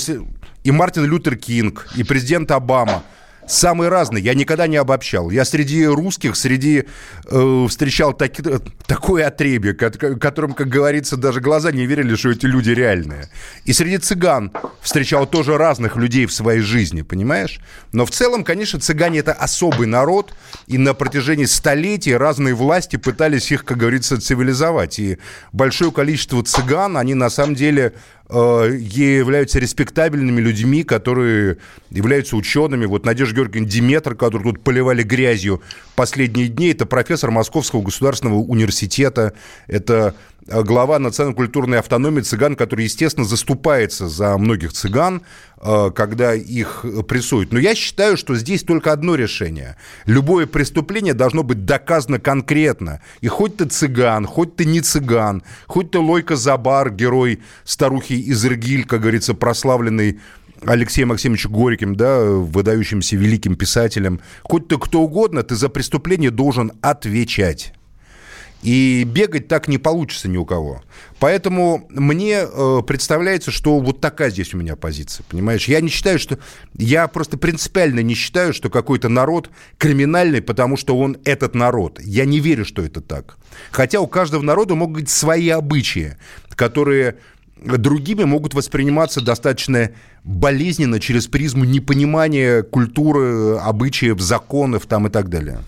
[0.65, 3.03] и Мартин Лютер Кинг, и президент Обама–
[3.47, 4.23] самые разные.
[4.23, 5.31] Я никогда не обобщал.
[5.31, 6.85] Я среди русских, среди
[7.25, 8.43] э, встречал таки,
[8.87, 13.29] такое отребье, которым, как говорится, даже глаза не верили, что эти люди реальные.
[13.65, 17.61] И среди цыган встречал тоже разных людей в своей жизни, понимаешь?
[17.93, 20.35] Но в целом, конечно, цыгане это особый народ,
[20.67, 24.99] и на протяжении столетий разные власти пытались их, как говорится, цивилизовать.
[24.99, 25.19] И
[25.53, 27.95] большое количество цыган, они на самом деле
[28.29, 31.59] являются респектабельными людьми, которые
[31.91, 32.87] являются учеными.
[32.87, 35.63] Вот Надежда Георгиевна Диметр, которую тут поливали грязью
[35.95, 39.33] последние дни, это профессор Московского государственного университета,
[39.69, 45.23] это Э, глава национально-культурной автономии цыган, который, естественно, заступается за многих цыган,
[45.61, 47.53] э, когда их прессуют.
[47.53, 49.77] Но я считаю, что здесь только одно решение.
[50.05, 53.01] Любое преступление должно быть доказано конкретно.
[53.21, 58.45] И хоть ты цыган, хоть ты не цыган, хоть ты Лойка Забар, герой старухи из
[58.45, 60.21] Иргиль, как говорится, прославленный
[60.65, 66.73] Алексеем Максимовичем Горьким, да, выдающимся великим писателем, хоть ты кто угодно, ты за преступление должен
[66.81, 67.76] отвечать.
[68.63, 70.83] И бегать так не получится ни у кого.
[71.19, 75.69] Поэтому мне э, представляется, что вот такая здесь у меня позиция, понимаешь?
[75.69, 76.39] Я не считаю, что...
[76.77, 82.01] Я просто принципиально не считаю, что какой-то народ криминальный, потому что он этот народ.
[82.03, 83.39] Я не верю, что это так.
[83.71, 86.17] Хотя у каждого народа могут быть свои обычаи,
[86.51, 87.17] которые
[87.57, 89.93] другими могут восприниматься достаточно
[90.25, 95.61] болезненно через призму непонимания культуры, обычаев, законов там и так далее.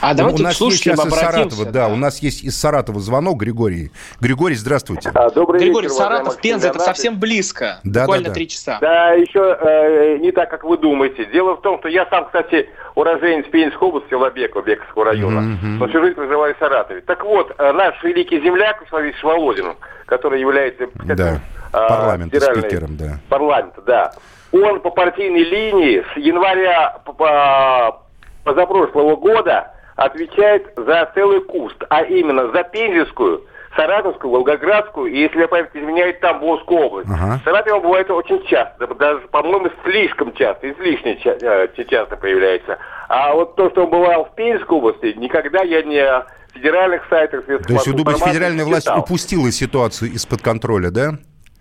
[0.00, 3.38] А давайте у нас есть сейчас из Саратова, да, у нас есть из Саратова звонок,
[3.38, 3.90] Григорий.
[4.20, 5.10] Григорий, здравствуйте.
[5.14, 8.54] А, добрый Григорий, вечер, Саратов, Пенза, это совсем близко, да, буквально три да, да.
[8.54, 8.78] часа.
[8.80, 11.26] Да, еще э, не так, как вы думаете.
[11.26, 15.78] Дело в том, что я сам, кстати, уроженец Пензенской области, Лобекова, Бековского района, mm-hmm.
[15.78, 17.00] но всю жизнь проживаю в Саратове.
[17.02, 19.74] Так вот, э, наш великий земляк Владимир Володин,
[20.06, 21.40] который является да.
[21.72, 23.18] Парламента, спикером, да.
[23.28, 24.12] Парламента, да.
[24.52, 28.00] Он по партийной линии с января по
[28.44, 33.42] позапрошлого года отвечает за целый куст, а именно за Пензенскую,
[33.76, 37.10] Саратовскую, Волгоградскую, и, если я память изменяет, Тамбовскую область.
[37.10, 37.40] Ага.
[37.40, 42.78] В Саратове бывает очень часто, даже, по-моему, слишком часто, излишне э, часто появляется.
[43.08, 46.24] А вот то, что он бывал в Пензенской области, никогда я не
[46.54, 47.44] федеральных сайтах...
[47.46, 51.14] То есть, вы думаете, федеральная власть упустила ситуацию из-под контроля, да?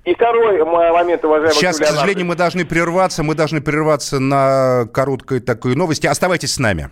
[0.05, 3.23] И второй момент, уважаемый Сейчас, к сожалению, мы должны прерваться.
[3.23, 6.07] Мы должны прерваться на короткой такой новости.
[6.07, 6.89] Оставайтесь с нами.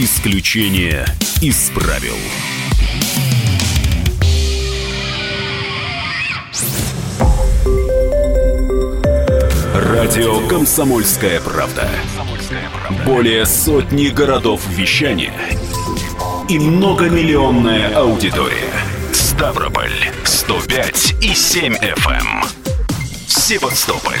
[0.00, 1.04] Исключение
[1.40, 2.14] из правил.
[9.74, 11.90] Радио «Комсомольская правда».
[13.04, 15.34] Более сотни городов вещания
[16.48, 18.70] и многомиллионная аудитория.
[19.12, 19.90] Ставрополь
[20.22, 22.06] 105 и 7 FM.
[22.06, 22.44] Эм.
[23.26, 24.20] Севастополь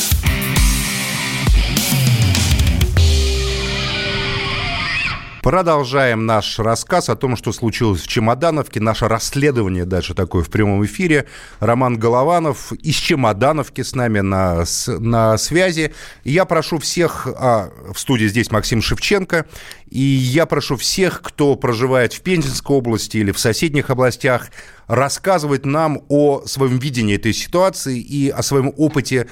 [5.41, 8.79] Продолжаем наш рассказ о том, что случилось в Чемодановке.
[8.79, 11.25] Наше расследование даже такое в прямом эфире.
[11.59, 15.95] Роман Голованов из Чемодановки с нами на, на связи.
[16.23, 17.25] Я прошу всех...
[17.25, 19.47] А, в студии здесь Максим Шевченко.
[19.89, 24.49] И я прошу всех, кто проживает в Пензенской области или в соседних областях,
[24.85, 29.27] рассказывать нам о своем видении этой ситуации и о своем опыте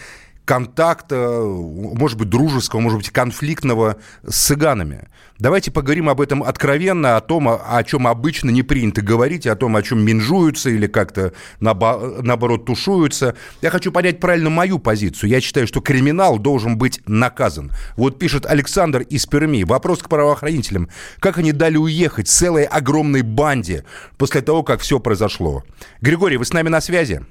[0.49, 3.97] контакта, может быть, дружеского, может быть, конфликтного
[4.27, 5.07] с цыганами.
[5.37, 9.75] Давайте поговорим об этом откровенно, о том, о чем обычно не принято говорить, о том,
[9.75, 13.35] о чем менжуются или как-то наоборот тушуются.
[13.61, 15.29] Я хочу понять правильно мою позицию.
[15.29, 17.71] Я считаю, что криминал должен быть наказан.
[17.95, 19.63] Вот пишет Александр из Перми.
[19.63, 20.89] Вопрос к правоохранителям.
[21.19, 23.85] Как они дали уехать целой огромной банде
[24.17, 25.61] после того, как все произошло?
[26.01, 27.21] Григорий, вы с нами на связи?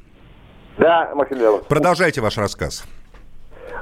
[0.79, 1.63] Да, Максим.
[1.69, 2.85] Продолжайте ваш рассказ.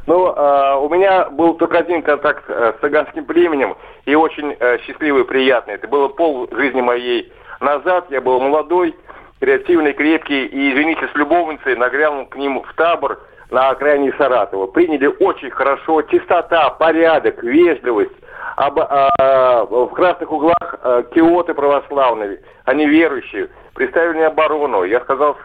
[0.06, 4.78] Ну, э, у меня был только один контакт э, с цыганским племенем, и очень э,
[4.78, 5.74] счастливый приятный.
[5.74, 8.06] Это было пол жизни моей назад.
[8.10, 8.94] Я был молодой,
[9.40, 13.18] креативный, крепкий, и, извините, с любовницей нагрянул к ним в табор
[13.50, 14.66] на окраине Саратова.
[14.66, 16.02] Приняли очень хорошо.
[16.02, 18.12] Чистота, порядок, вежливость.
[18.56, 24.84] Об, а, в красных углах а, киоты православные, они верующие, представили оборону.
[24.84, 25.36] Я сказал,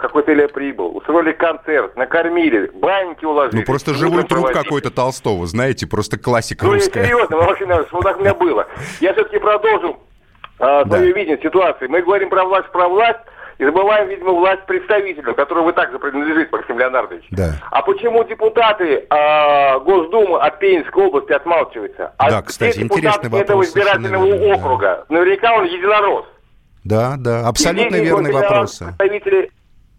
[0.00, 3.60] какой-то или прибыл, устроили концерт, накормили, баньки уложили.
[3.60, 7.00] Ну, просто живой труп какой-то Толстого, знаете, просто классика ну, русская.
[7.00, 8.66] Ну, серьезно, вообще, вот так у меня было.
[9.00, 9.98] Я все-таки продолжу
[10.58, 11.18] а, свое да.
[11.18, 11.86] видение ситуации.
[11.86, 13.20] Мы говорим про власть, про власть,
[13.58, 17.24] и забываем, видимо, власть представителю, которой вы также принадлежите, Максим Леонардович.
[17.30, 17.56] Да.
[17.70, 22.14] А почему депутаты э, Госдумы от Пензенской области отмалчиваются?
[22.16, 23.42] А да, кстати, интересный вопрос.
[23.42, 25.04] этого избирательного верно, округа.
[25.08, 25.14] Да.
[25.14, 26.24] Наверняка он единорос.
[26.84, 28.78] Да, да, абсолютно верный вопрос.
[28.78, 29.50] Представители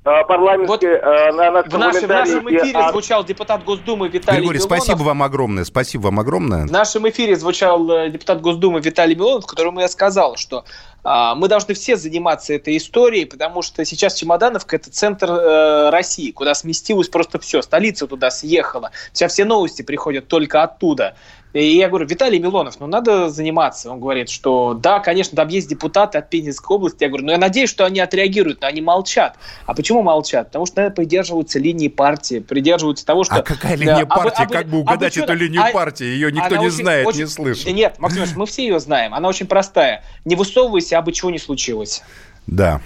[0.03, 2.91] а, парламентские вот э, на, в, нашем, в нашем эфире а...
[2.91, 4.79] звучал депутат Госдумы Виталий Григорий, Милонов.
[4.79, 6.65] спасибо вам огромное, спасибо вам огромное.
[6.65, 10.65] В нашем эфире звучал э, депутат Госдумы Виталий Милонов, которому я сказал, что
[11.03, 16.31] а, мы должны все заниматься этой историей, потому что сейчас Чемодановка– это центр э, России,
[16.31, 17.61] куда сместилось просто все.
[17.61, 18.91] Столица туда съехала.
[19.13, 21.15] Сейчас все новости приходят только оттуда.
[21.53, 23.91] И я говорю, Виталий Милонов, ну надо заниматься.
[23.91, 27.03] Он говорит, что да, конечно, там есть депутаты от Пензенской области.
[27.03, 29.37] Я говорю, ну я надеюсь, что они отреагируют, но они молчат.
[29.65, 30.47] А почему молчат?
[30.47, 33.35] Потому что, наверное, придерживаются линии партии, придерживаются того, что...
[33.35, 34.43] А какая линия да, партии?
[34.43, 36.05] А, как бы угадать а, эту линию а, партии?
[36.05, 37.19] Ее никто не очень, знает, очень...
[37.21, 37.73] не слышит.
[37.73, 39.13] Нет, Максим мы все ее знаем.
[39.13, 40.03] Она очень простая.
[40.23, 42.01] Не высовывайся, а бы чего не случилось.
[42.47, 42.81] Да.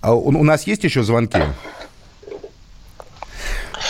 [0.00, 1.38] А у, у нас есть еще звонки?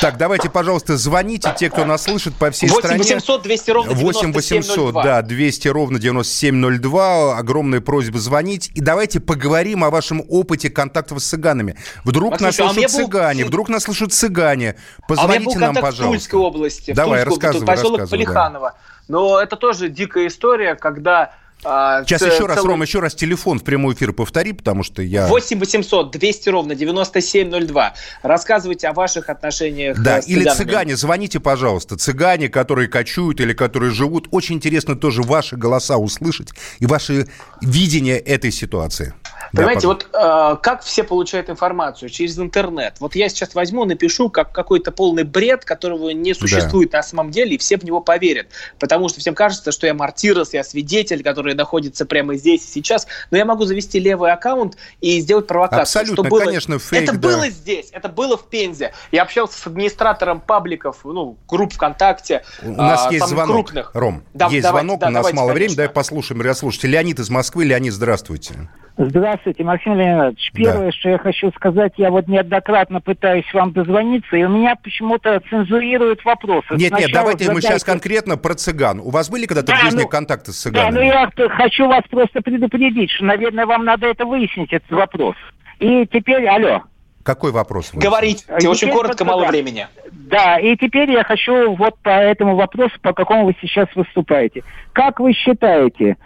[0.00, 2.98] Так, давайте, пожалуйста, звоните, те, кто нас слышит по всей 8 стране.
[2.98, 7.38] 800 200 ровно 8 800, да, 200 ровно 9702.
[7.38, 8.70] Огромная просьба звонить.
[8.74, 11.76] И давайте поговорим о вашем опыте контактов с цыганами.
[12.04, 13.48] Вдруг Максим, нас а слышат а цыгане, был...
[13.48, 14.76] вдруг нас слышат цыгане.
[15.06, 16.02] Позвоните а нам, пожалуйста.
[16.02, 16.92] в Тульской области.
[16.92, 18.70] Давай, в Тульской, рассказывай, поселок Полиханово.
[18.70, 18.76] Да.
[19.08, 21.32] Но это тоже дикая история, когда
[21.64, 22.64] А, Сейчас еще раз.
[22.64, 25.26] Ром, еще раз телефон в прямой эфир повтори, потому что я...
[25.26, 27.94] 8 800 200 ровно 9702.
[28.22, 31.96] Рассказывайте о ваших отношениях Да, с или цыгане, звоните, пожалуйста.
[31.96, 34.28] Цыгане, которые кочуют или которые живут.
[34.30, 37.28] Очень интересно тоже ваши голоса услышать и ваше
[37.60, 39.14] видение этой ситуации.
[39.52, 42.08] Понимаете, да, вот э, как все получают информацию?
[42.08, 42.94] Через интернет.
[43.00, 46.98] Вот я сейчас возьму, напишу как какой-то полный бред, которого не существует да.
[46.98, 48.48] на самом деле, и все в него поверят.
[48.78, 53.06] Потому что всем кажется, что я мартирос, я свидетель, который находится прямо здесь и сейчас.
[53.30, 55.82] Но я могу завести левый аккаунт и сделать провокацию.
[55.82, 56.44] Абсолютно, что было...
[56.44, 57.28] конечно, фейк, Это да.
[57.28, 58.92] было здесь, это было в Пензе.
[59.12, 62.44] Я общался с администратором пабликов, ну, групп ВКонтакте.
[62.62, 63.90] У нас а, есть звонок, крупных.
[63.94, 66.90] Ром, да, есть давайте, звонок, да, у нас давайте, мало времени, давай послушаем радиослушателя.
[66.90, 67.64] Леонид из Москвы.
[67.64, 68.68] Леонид, здравствуйте.
[69.00, 70.50] Здравствуйте, Максим Леонидович.
[70.52, 70.92] Первое, да.
[70.92, 76.24] что я хочу сказать, я вот неоднократно пытаюсь вам дозвониться, и у меня почему-то цензурируют
[76.24, 76.66] вопросы.
[76.72, 77.52] Нет, Сначала нет, давайте задайте...
[77.54, 78.98] мы сейчас конкретно про цыган.
[78.98, 80.90] У вас были когда-то да, в жизни ну, контакты с цыганами?
[80.90, 85.36] Да, ну я хочу вас просто предупредить, что, наверное, вам надо это выяснить, этот вопрос.
[85.78, 86.82] И теперь, алло.
[87.22, 87.90] Какой вопрос?
[87.92, 89.86] Говорите, очень коротко, мало времени.
[90.10, 94.64] Да, и теперь я хочу вот по этому вопросу, по какому вы сейчас выступаете.
[94.92, 96.16] Как вы считаете,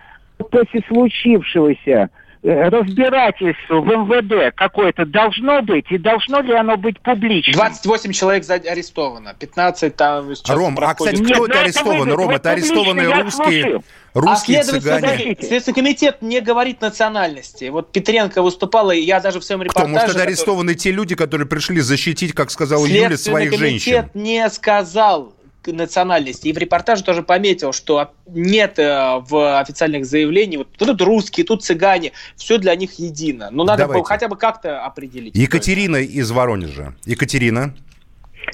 [0.51, 2.09] после случившегося,
[2.43, 7.55] разбирательство в МВД какое-то должно быть, и должно ли оно быть публичным?
[7.55, 11.15] 28 человек арестовано, 15 там сейчас Ром, проходит.
[11.15, 12.13] а, кстати, кто Нет, это арестован?
[12.13, 13.83] Ром, это арестованные русские,
[14.15, 15.37] русские а цыгане.
[15.41, 17.69] Следственный комитет не говорит национальности.
[17.69, 19.87] Вот Петренко выступала, и я даже в своем репортаже...
[19.87, 23.81] Потому что это арестованы те люди, которые пришли защитить, как сказала Юля, своих женщин.
[23.81, 25.33] Следственный комитет не сказал
[25.67, 26.49] национальности.
[26.49, 31.63] И в репортаже тоже пометил, что нет э, в официальных заявлениях, вот тут русские, тут
[31.63, 33.49] цыгане, все для них едино.
[33.51, 34.05] Но надо Давайте.
[34.05, 35.35] хотя бы как-то определить.
[35.35, 36.95] Екатерина из Воронежа.
[37.05, 37.75] Екатерина.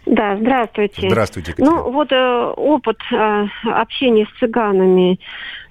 [0.06, 1.09] Да, здравствуйте.
[1.09, 1.76] Здравствуйте, Екатерина.
[1.76, 5.18] Ну, вот э, опыт э, общения с цыганами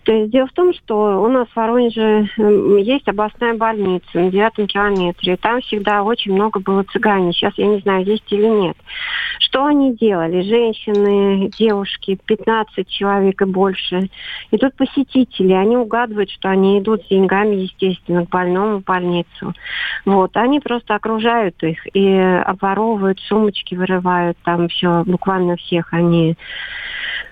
[0.08, 5.38] дело в том, что у нас в Воронеже эм, есть областная больница на девятом километре.
[5.38, 7.34] там всегда очень много было цыгане.
[7.34, 8.78] Сейчас я не знаю, есть или нет.
[9.40, 10.42] Что они делали?
[10.42, 14.10] Женщины, девушки, 15 человек и больше.
[14.52, 19.54] И тут посетители, они угадывают, что они идут с деньгами, естественно, к больному в больницу.
[20.06, 20.36] Вот.
[20.38, 26.36] Они просто окружают их и обворовывают, сумочки вырывают, там все, буквально всех они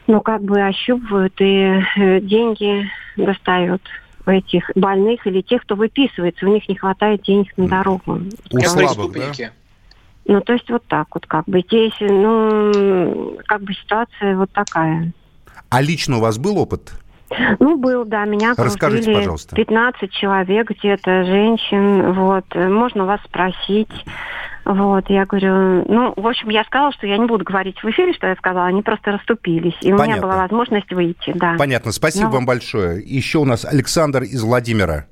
[0.07, 3.81] ну, как бы ощупывают и э, деньги достают
[4.25, 8.21] у этих больных или тех, кто выписывается, у них не хватает денег на дорогу.
[8.51, 9.51] У слабых, да?
[10.27, 11.61] Ну, то есть вот так вот как бы.
[11.61, 15.13] Здесь, ну, как бы ситуация вот такая.
[15.69, 16.93] А лично у вас был опыт?
[17.59, 19.55] Ну, был, да, меня Расскажите, пожалуйста.
[19.55, 22.45] 15 человек где-то, женщин, вот.
[22.55, 23.91] Можно вас спросить.
[24.65, 28.13] Вот, я говорю, ну, в общем, я сказала, что я не буду говорить в эфире,
[28.13, 30.03] что я сказала, они просто расступились, и Понятно.
[30.03, 31.55] у меня была возможность выйти, да.
[31.59, 32.99] Понятно, спасибо ну, вам большое.
[33.05, 35.05] Еще у нас Александр из Владимира.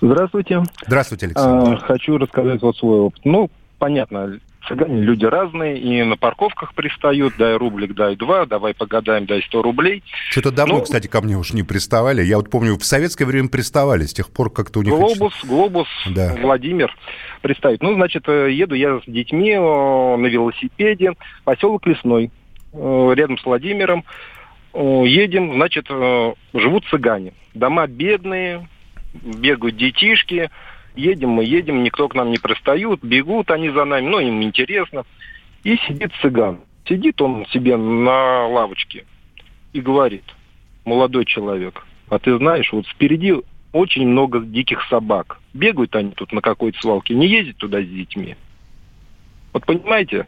[0.00, 0.62] Здравствуйте.
[0.86, 1.74] Здравствуйте, Александр.
[1.74, 3.20] А, хочу рассказать вот свой опыт.
[3.24, 4.38] Ну, понятно,
[4.68, 9.62] цыгане люди разные, и на парковках пристают, дай рублик, дай два, давай погадаем, дай сто
[9.62, 10.02] рублей.
[10.30, 12.22] Что-то давно, ну, кстати, ко мне уж не приставали.
[12.22, 14.92] Я вот помню, в советское время приставали, с тех пор как-то у них...
[14.92, 15.48] Глобус, очень...
[15.48, 16.34] глобус, да.
[16.40, 16.94] Владимир
[17.40, 17.82] приставит.
[17.82, 21.12] Ну, значит, э, еду я с детьми на велосипеде,
[21.44, 22.30] поселок Лесной,
[22.72, 24.04] э, рядом с Владимиром.
[24.74, 27.34] Едем, значит, э, живут цыгане.
[27.54, 28.66] Дома бедные,
[29.12, 30.50] бегают детишки,
[30.94, 35.04] Едем мы, едем, никто к нам не пристают, бегут они за нами, ну, им интересно.
[35.64, 36.60] И сидит цыган.
[36.86, 39.06] Сидит он себе на лавочке
[39.72, 40.24] и говорит,
[40.84, 43.34] молодой человек, а ты знаешь, вот впереди
[43.72, 45.38] очень много диких собак.
[45.54, 48.36] Бегают они тут на какой-то свалке, не ездят туда с детьми.
[49.52, 50.26] Вот понимаете,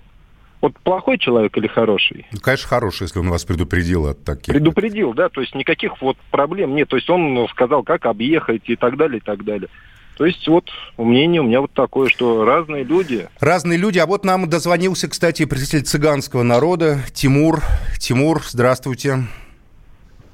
[0.60, 2.26] вот плохой человек или хороший?
[2.32, 4.54] Ну, конечно, хороший, если он вас предупредил от таких.
[4.54, 6.88] Предупредил, да, то есть никаких вот проблем нет.
[6.88, 9.68] То есть он сказал, как объехать и так далее, и так далее.
[10.16, 13.28] То есть вот мнение у меня вот такое, что разные люди.
[13.40, 13.98] Разные люди.
[13.98, 17.62] А вот нам дозвонился, кстати, представитель цыганского народа Тимур.
[17.98, 19.24] Тимур, здравствуйте.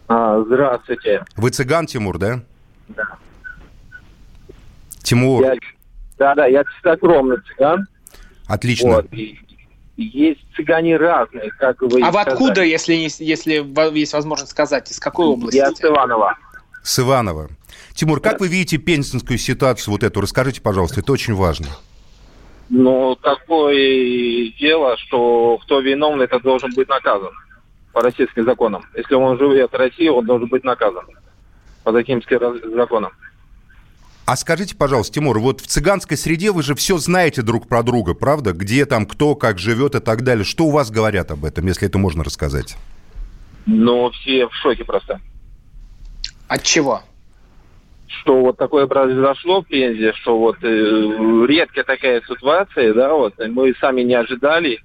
[0.08, 1.24] А, здравствуйте.
[1.36, 2.40] Вы цыган, Тимур, да?
[2.88, 3.04] Да.
[5.02, 5.44] Тимур.
[5.44, 5.54] Я,
[6.18, 7.86] да, да, я чистокровный цыган.
[8.46, 8.88] Отлично.
[8.96, 9.38] Вот, и,
[9.96, 13.64] есть цыгане разные, как вы А вы откуда, если, если
[13.94, 15.56] есть возможность сказать, из какой области?
[15.56, 16.36] Я с Иванова.
[16.82, 17.48] С Иванова.
[17.94, 20.20] Тимур, как вы видите пензенскую ситуацию вот эту?
[20.20, 21.66] Расскажите, пожалуйста, это очень важно.
[22.68, 27.32] Ну, такое дело, что кто виновный, это должен быть наказан
[27.92, 28.84] по российским законам.
[28.96, 31.04] Если он живет в России, он должен быть наказан
[31.82, 32.22] по таким
[32.74, 33.10] законам.
[34.26, 38.14] А скажите, пожалуйста, Тимур, вот в цыганской среде вы же все знаете друг про друга,
[38.14, 38.52] правда?
[38.52, 40.44] Где там кто, как живет и так далее.
[40.44, 42.76] Что у вас говорят об этом, если это можно рассказать?
[43.66, 45.20] Ну, все в шоке просто.
[46.46, 47.02] От чего?
[48.10, 53.72] Что вот такое произошло в Пензе, что вот э, редкая такая ситуация, да, вот мы
[53.80, 54.80] сами не ожидали,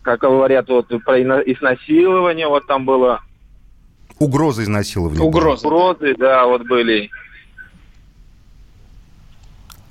[0.00, 3.20] как говорят, вот про изнасилование вот там было.
[4.18, 5.20] Угрозы изнасилования.
[5.20, 5.66] Угрозы.
[5.66, 7.10] Угрозы, да, вот были.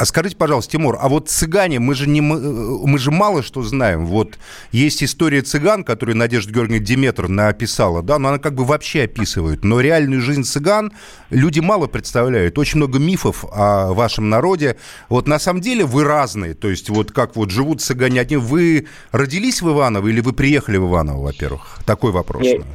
[0.02, 4.08] А скажите, пожалуйста, Тимур, а вот цыгане, мы же, не, мы же мало что знаем.
[4.08, 4.40] Вот
[4.72, 9.64] есть история цыган, которую Надежда Георгиевна Диметр написала, да, но она как бы вообще описывает.
[9.64, 10.92] Но реальную жизнь цыган
[11.30, 12.58] люди мало представляют.
[12.58, 14.76] Очень много мифов о вашем народе.
[15.08, 16.56] Вот на самом деле вы разные.
[16.56, 18.38] То есть вот как вот живут цыгане одни.
[18.38, 21.78] Вы родились в Иваново или вы приехали в Иваново, во-первых?
[21.86, 22.42] Такой вопрос.
[22.42, 22.66] Нет.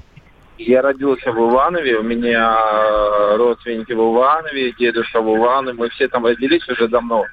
[0.59, 6.09] Я родился в Иванове, у меня э, родственники в Иванове, дедушка в Иванове, мы все
[6.09, 7.25] там родились уже давно.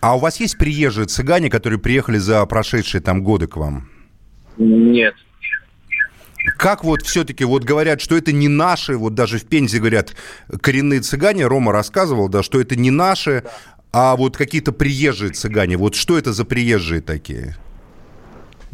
[0.00, 3.88] А у вас есть приезжие цыгане, которые приехали за прошедшие там годы к вам?
[4.56, 5.14] Нет.
[6.56, 10.14] Как вот все-таки, вот говорят, что это не наши, вот даже в Пензе говорят,
[10.60, 13.50] коренные цыгане, Рома рассказывал, да, что это не наши, да.
[13.92, 15.76] а вот какие-то приезжие цыгане.
[15.76, 17.56] Вот что это за приезжие такие?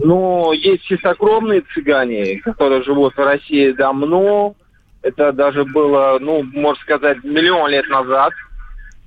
[0.05, 4.57] Ну, есть чистокровные цыгане, которые живут в России давно.
[5.03, 8.33] Это даже было, ну, можно сказать, миллион лет назад.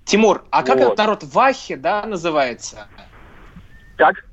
[0.05, 0.83] Тимур, а как вот.
[0.83, 2.87] этот народ Вахи, да, называется?
[3.97, 4.25] Как?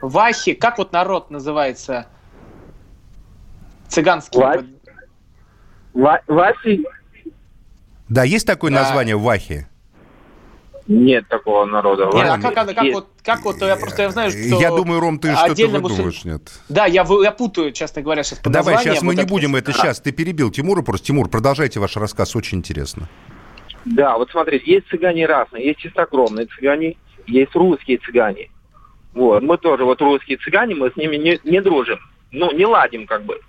[0.00, 2.06] Вахи, как вот народ называется?
[3.88, 4.40] Цыганский.
[5.94, 6.20] Ва...
[6.26, 6.84] Вахи?
[8.08, 8.80] Да, есть такое да.
[8.82, 9.66] название Вахи?
[10.86, 12.10] Нет такого народа.
[12.12, 14.38] Нет, а как, как, как, вот, как вот, я просто я знаю, что...
[14.38, 16.42] Я думаю, Ром, ты что-то выдумываешь, нет?
[16.68, 19.72] Да, я, я путаю, честно говоря, сейчас по Давай, сейчас мы вот не будем это
[19.72, 20.00] сейчас.
[20.00, 21.06] Ты перебил Тимура просто.
[21.06, 23.08] Тимур, продолжайте ваш рассказ, очень интересно.
[23.86, 25.66] Да, вот смотрите, есть цыгане разные.
[25.66, 28.50] Есть чистокровные цыгане, есть русские цыгане.
[29.14, 31.98] Вот, мы тоже, вот русские цыгане, мы с ними не, не дружим.
[32.30, 33.40] Ну, не ладим как бы.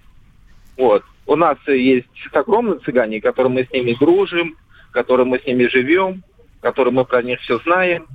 [0.77, 1.03] Вот.
[1.25, 4.55] У нас есть чистокровные цыгане, которые мы с ними дружим,
[4.91, 6.23] которые мы с ними живем,
[6.65, 8.07] который мы про них все знаем,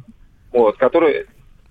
[0.50, 1.26] вот, который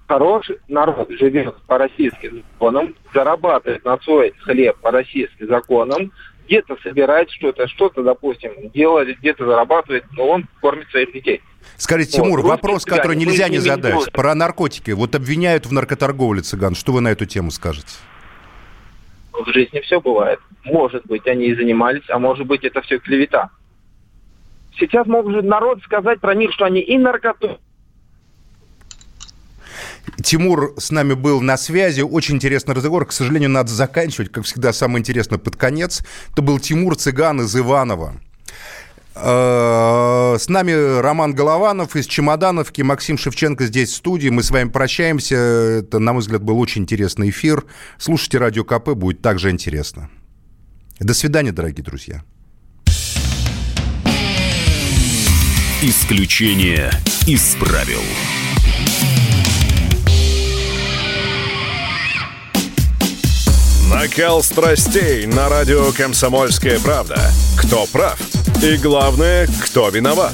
[0.08, 6.14] хороший народ живет по российским законам, зарабатывает на свой хлеб по российским законам,
[6.46, 11.42] где-то собирает что-то, что-то, допустим, делает, где-то зарабатывает, но он кормит своих детей.
[11.76, 14.92] Скажите, Тимур, вот, вопрос, который нельзя не задать, не про наркотики.
[14.92, 16.76] Вот обвиняют в наркоторговле цыган.
[16.76, 17.92] Что вы на эту тему скажете?
[19.34, 20.40] В жизни все бывает.
[20.64, 23.50] Может быть, они и занимались, а может быть, это все клевета.
[24.80, 27.60] Сейчас может народ сказать про них, что они и наркоту.
[30.24, 32.02] Тимур с нами был на связи.
[32.02, 33.06] Очень интересный разговор.
[33.06, 34.32] К сожалению, надо заканчивать.
[34.32, 36.04] Как всегда, самое интересное под конец.
[36.32, 38.16] Это был Тимур Цыган из Иванова.
[39.16, 44.30] Э, с нами Роман Голованов из Чемодановки, Максим Шевченко здесь в студии.
[44.30, 45.36] Мы с вами прощаемся.
[45.36, 47.66] Это, на мой взгляд, был очень интересный эфир.
[47.98, 50.10] Слушайте Радио КП, будет также интересно.
[51.00, 52.24] До свидания, дорогие друзья.
[55.82, 56.92] Исключение
[57.26, 58.02] из правил.
[63.90, 67.32] Накал страстей на радио «Комсомольская правда».
[67.58, 68.20] Кто прав?
[68.62, 70.34] И главное, кто виноват?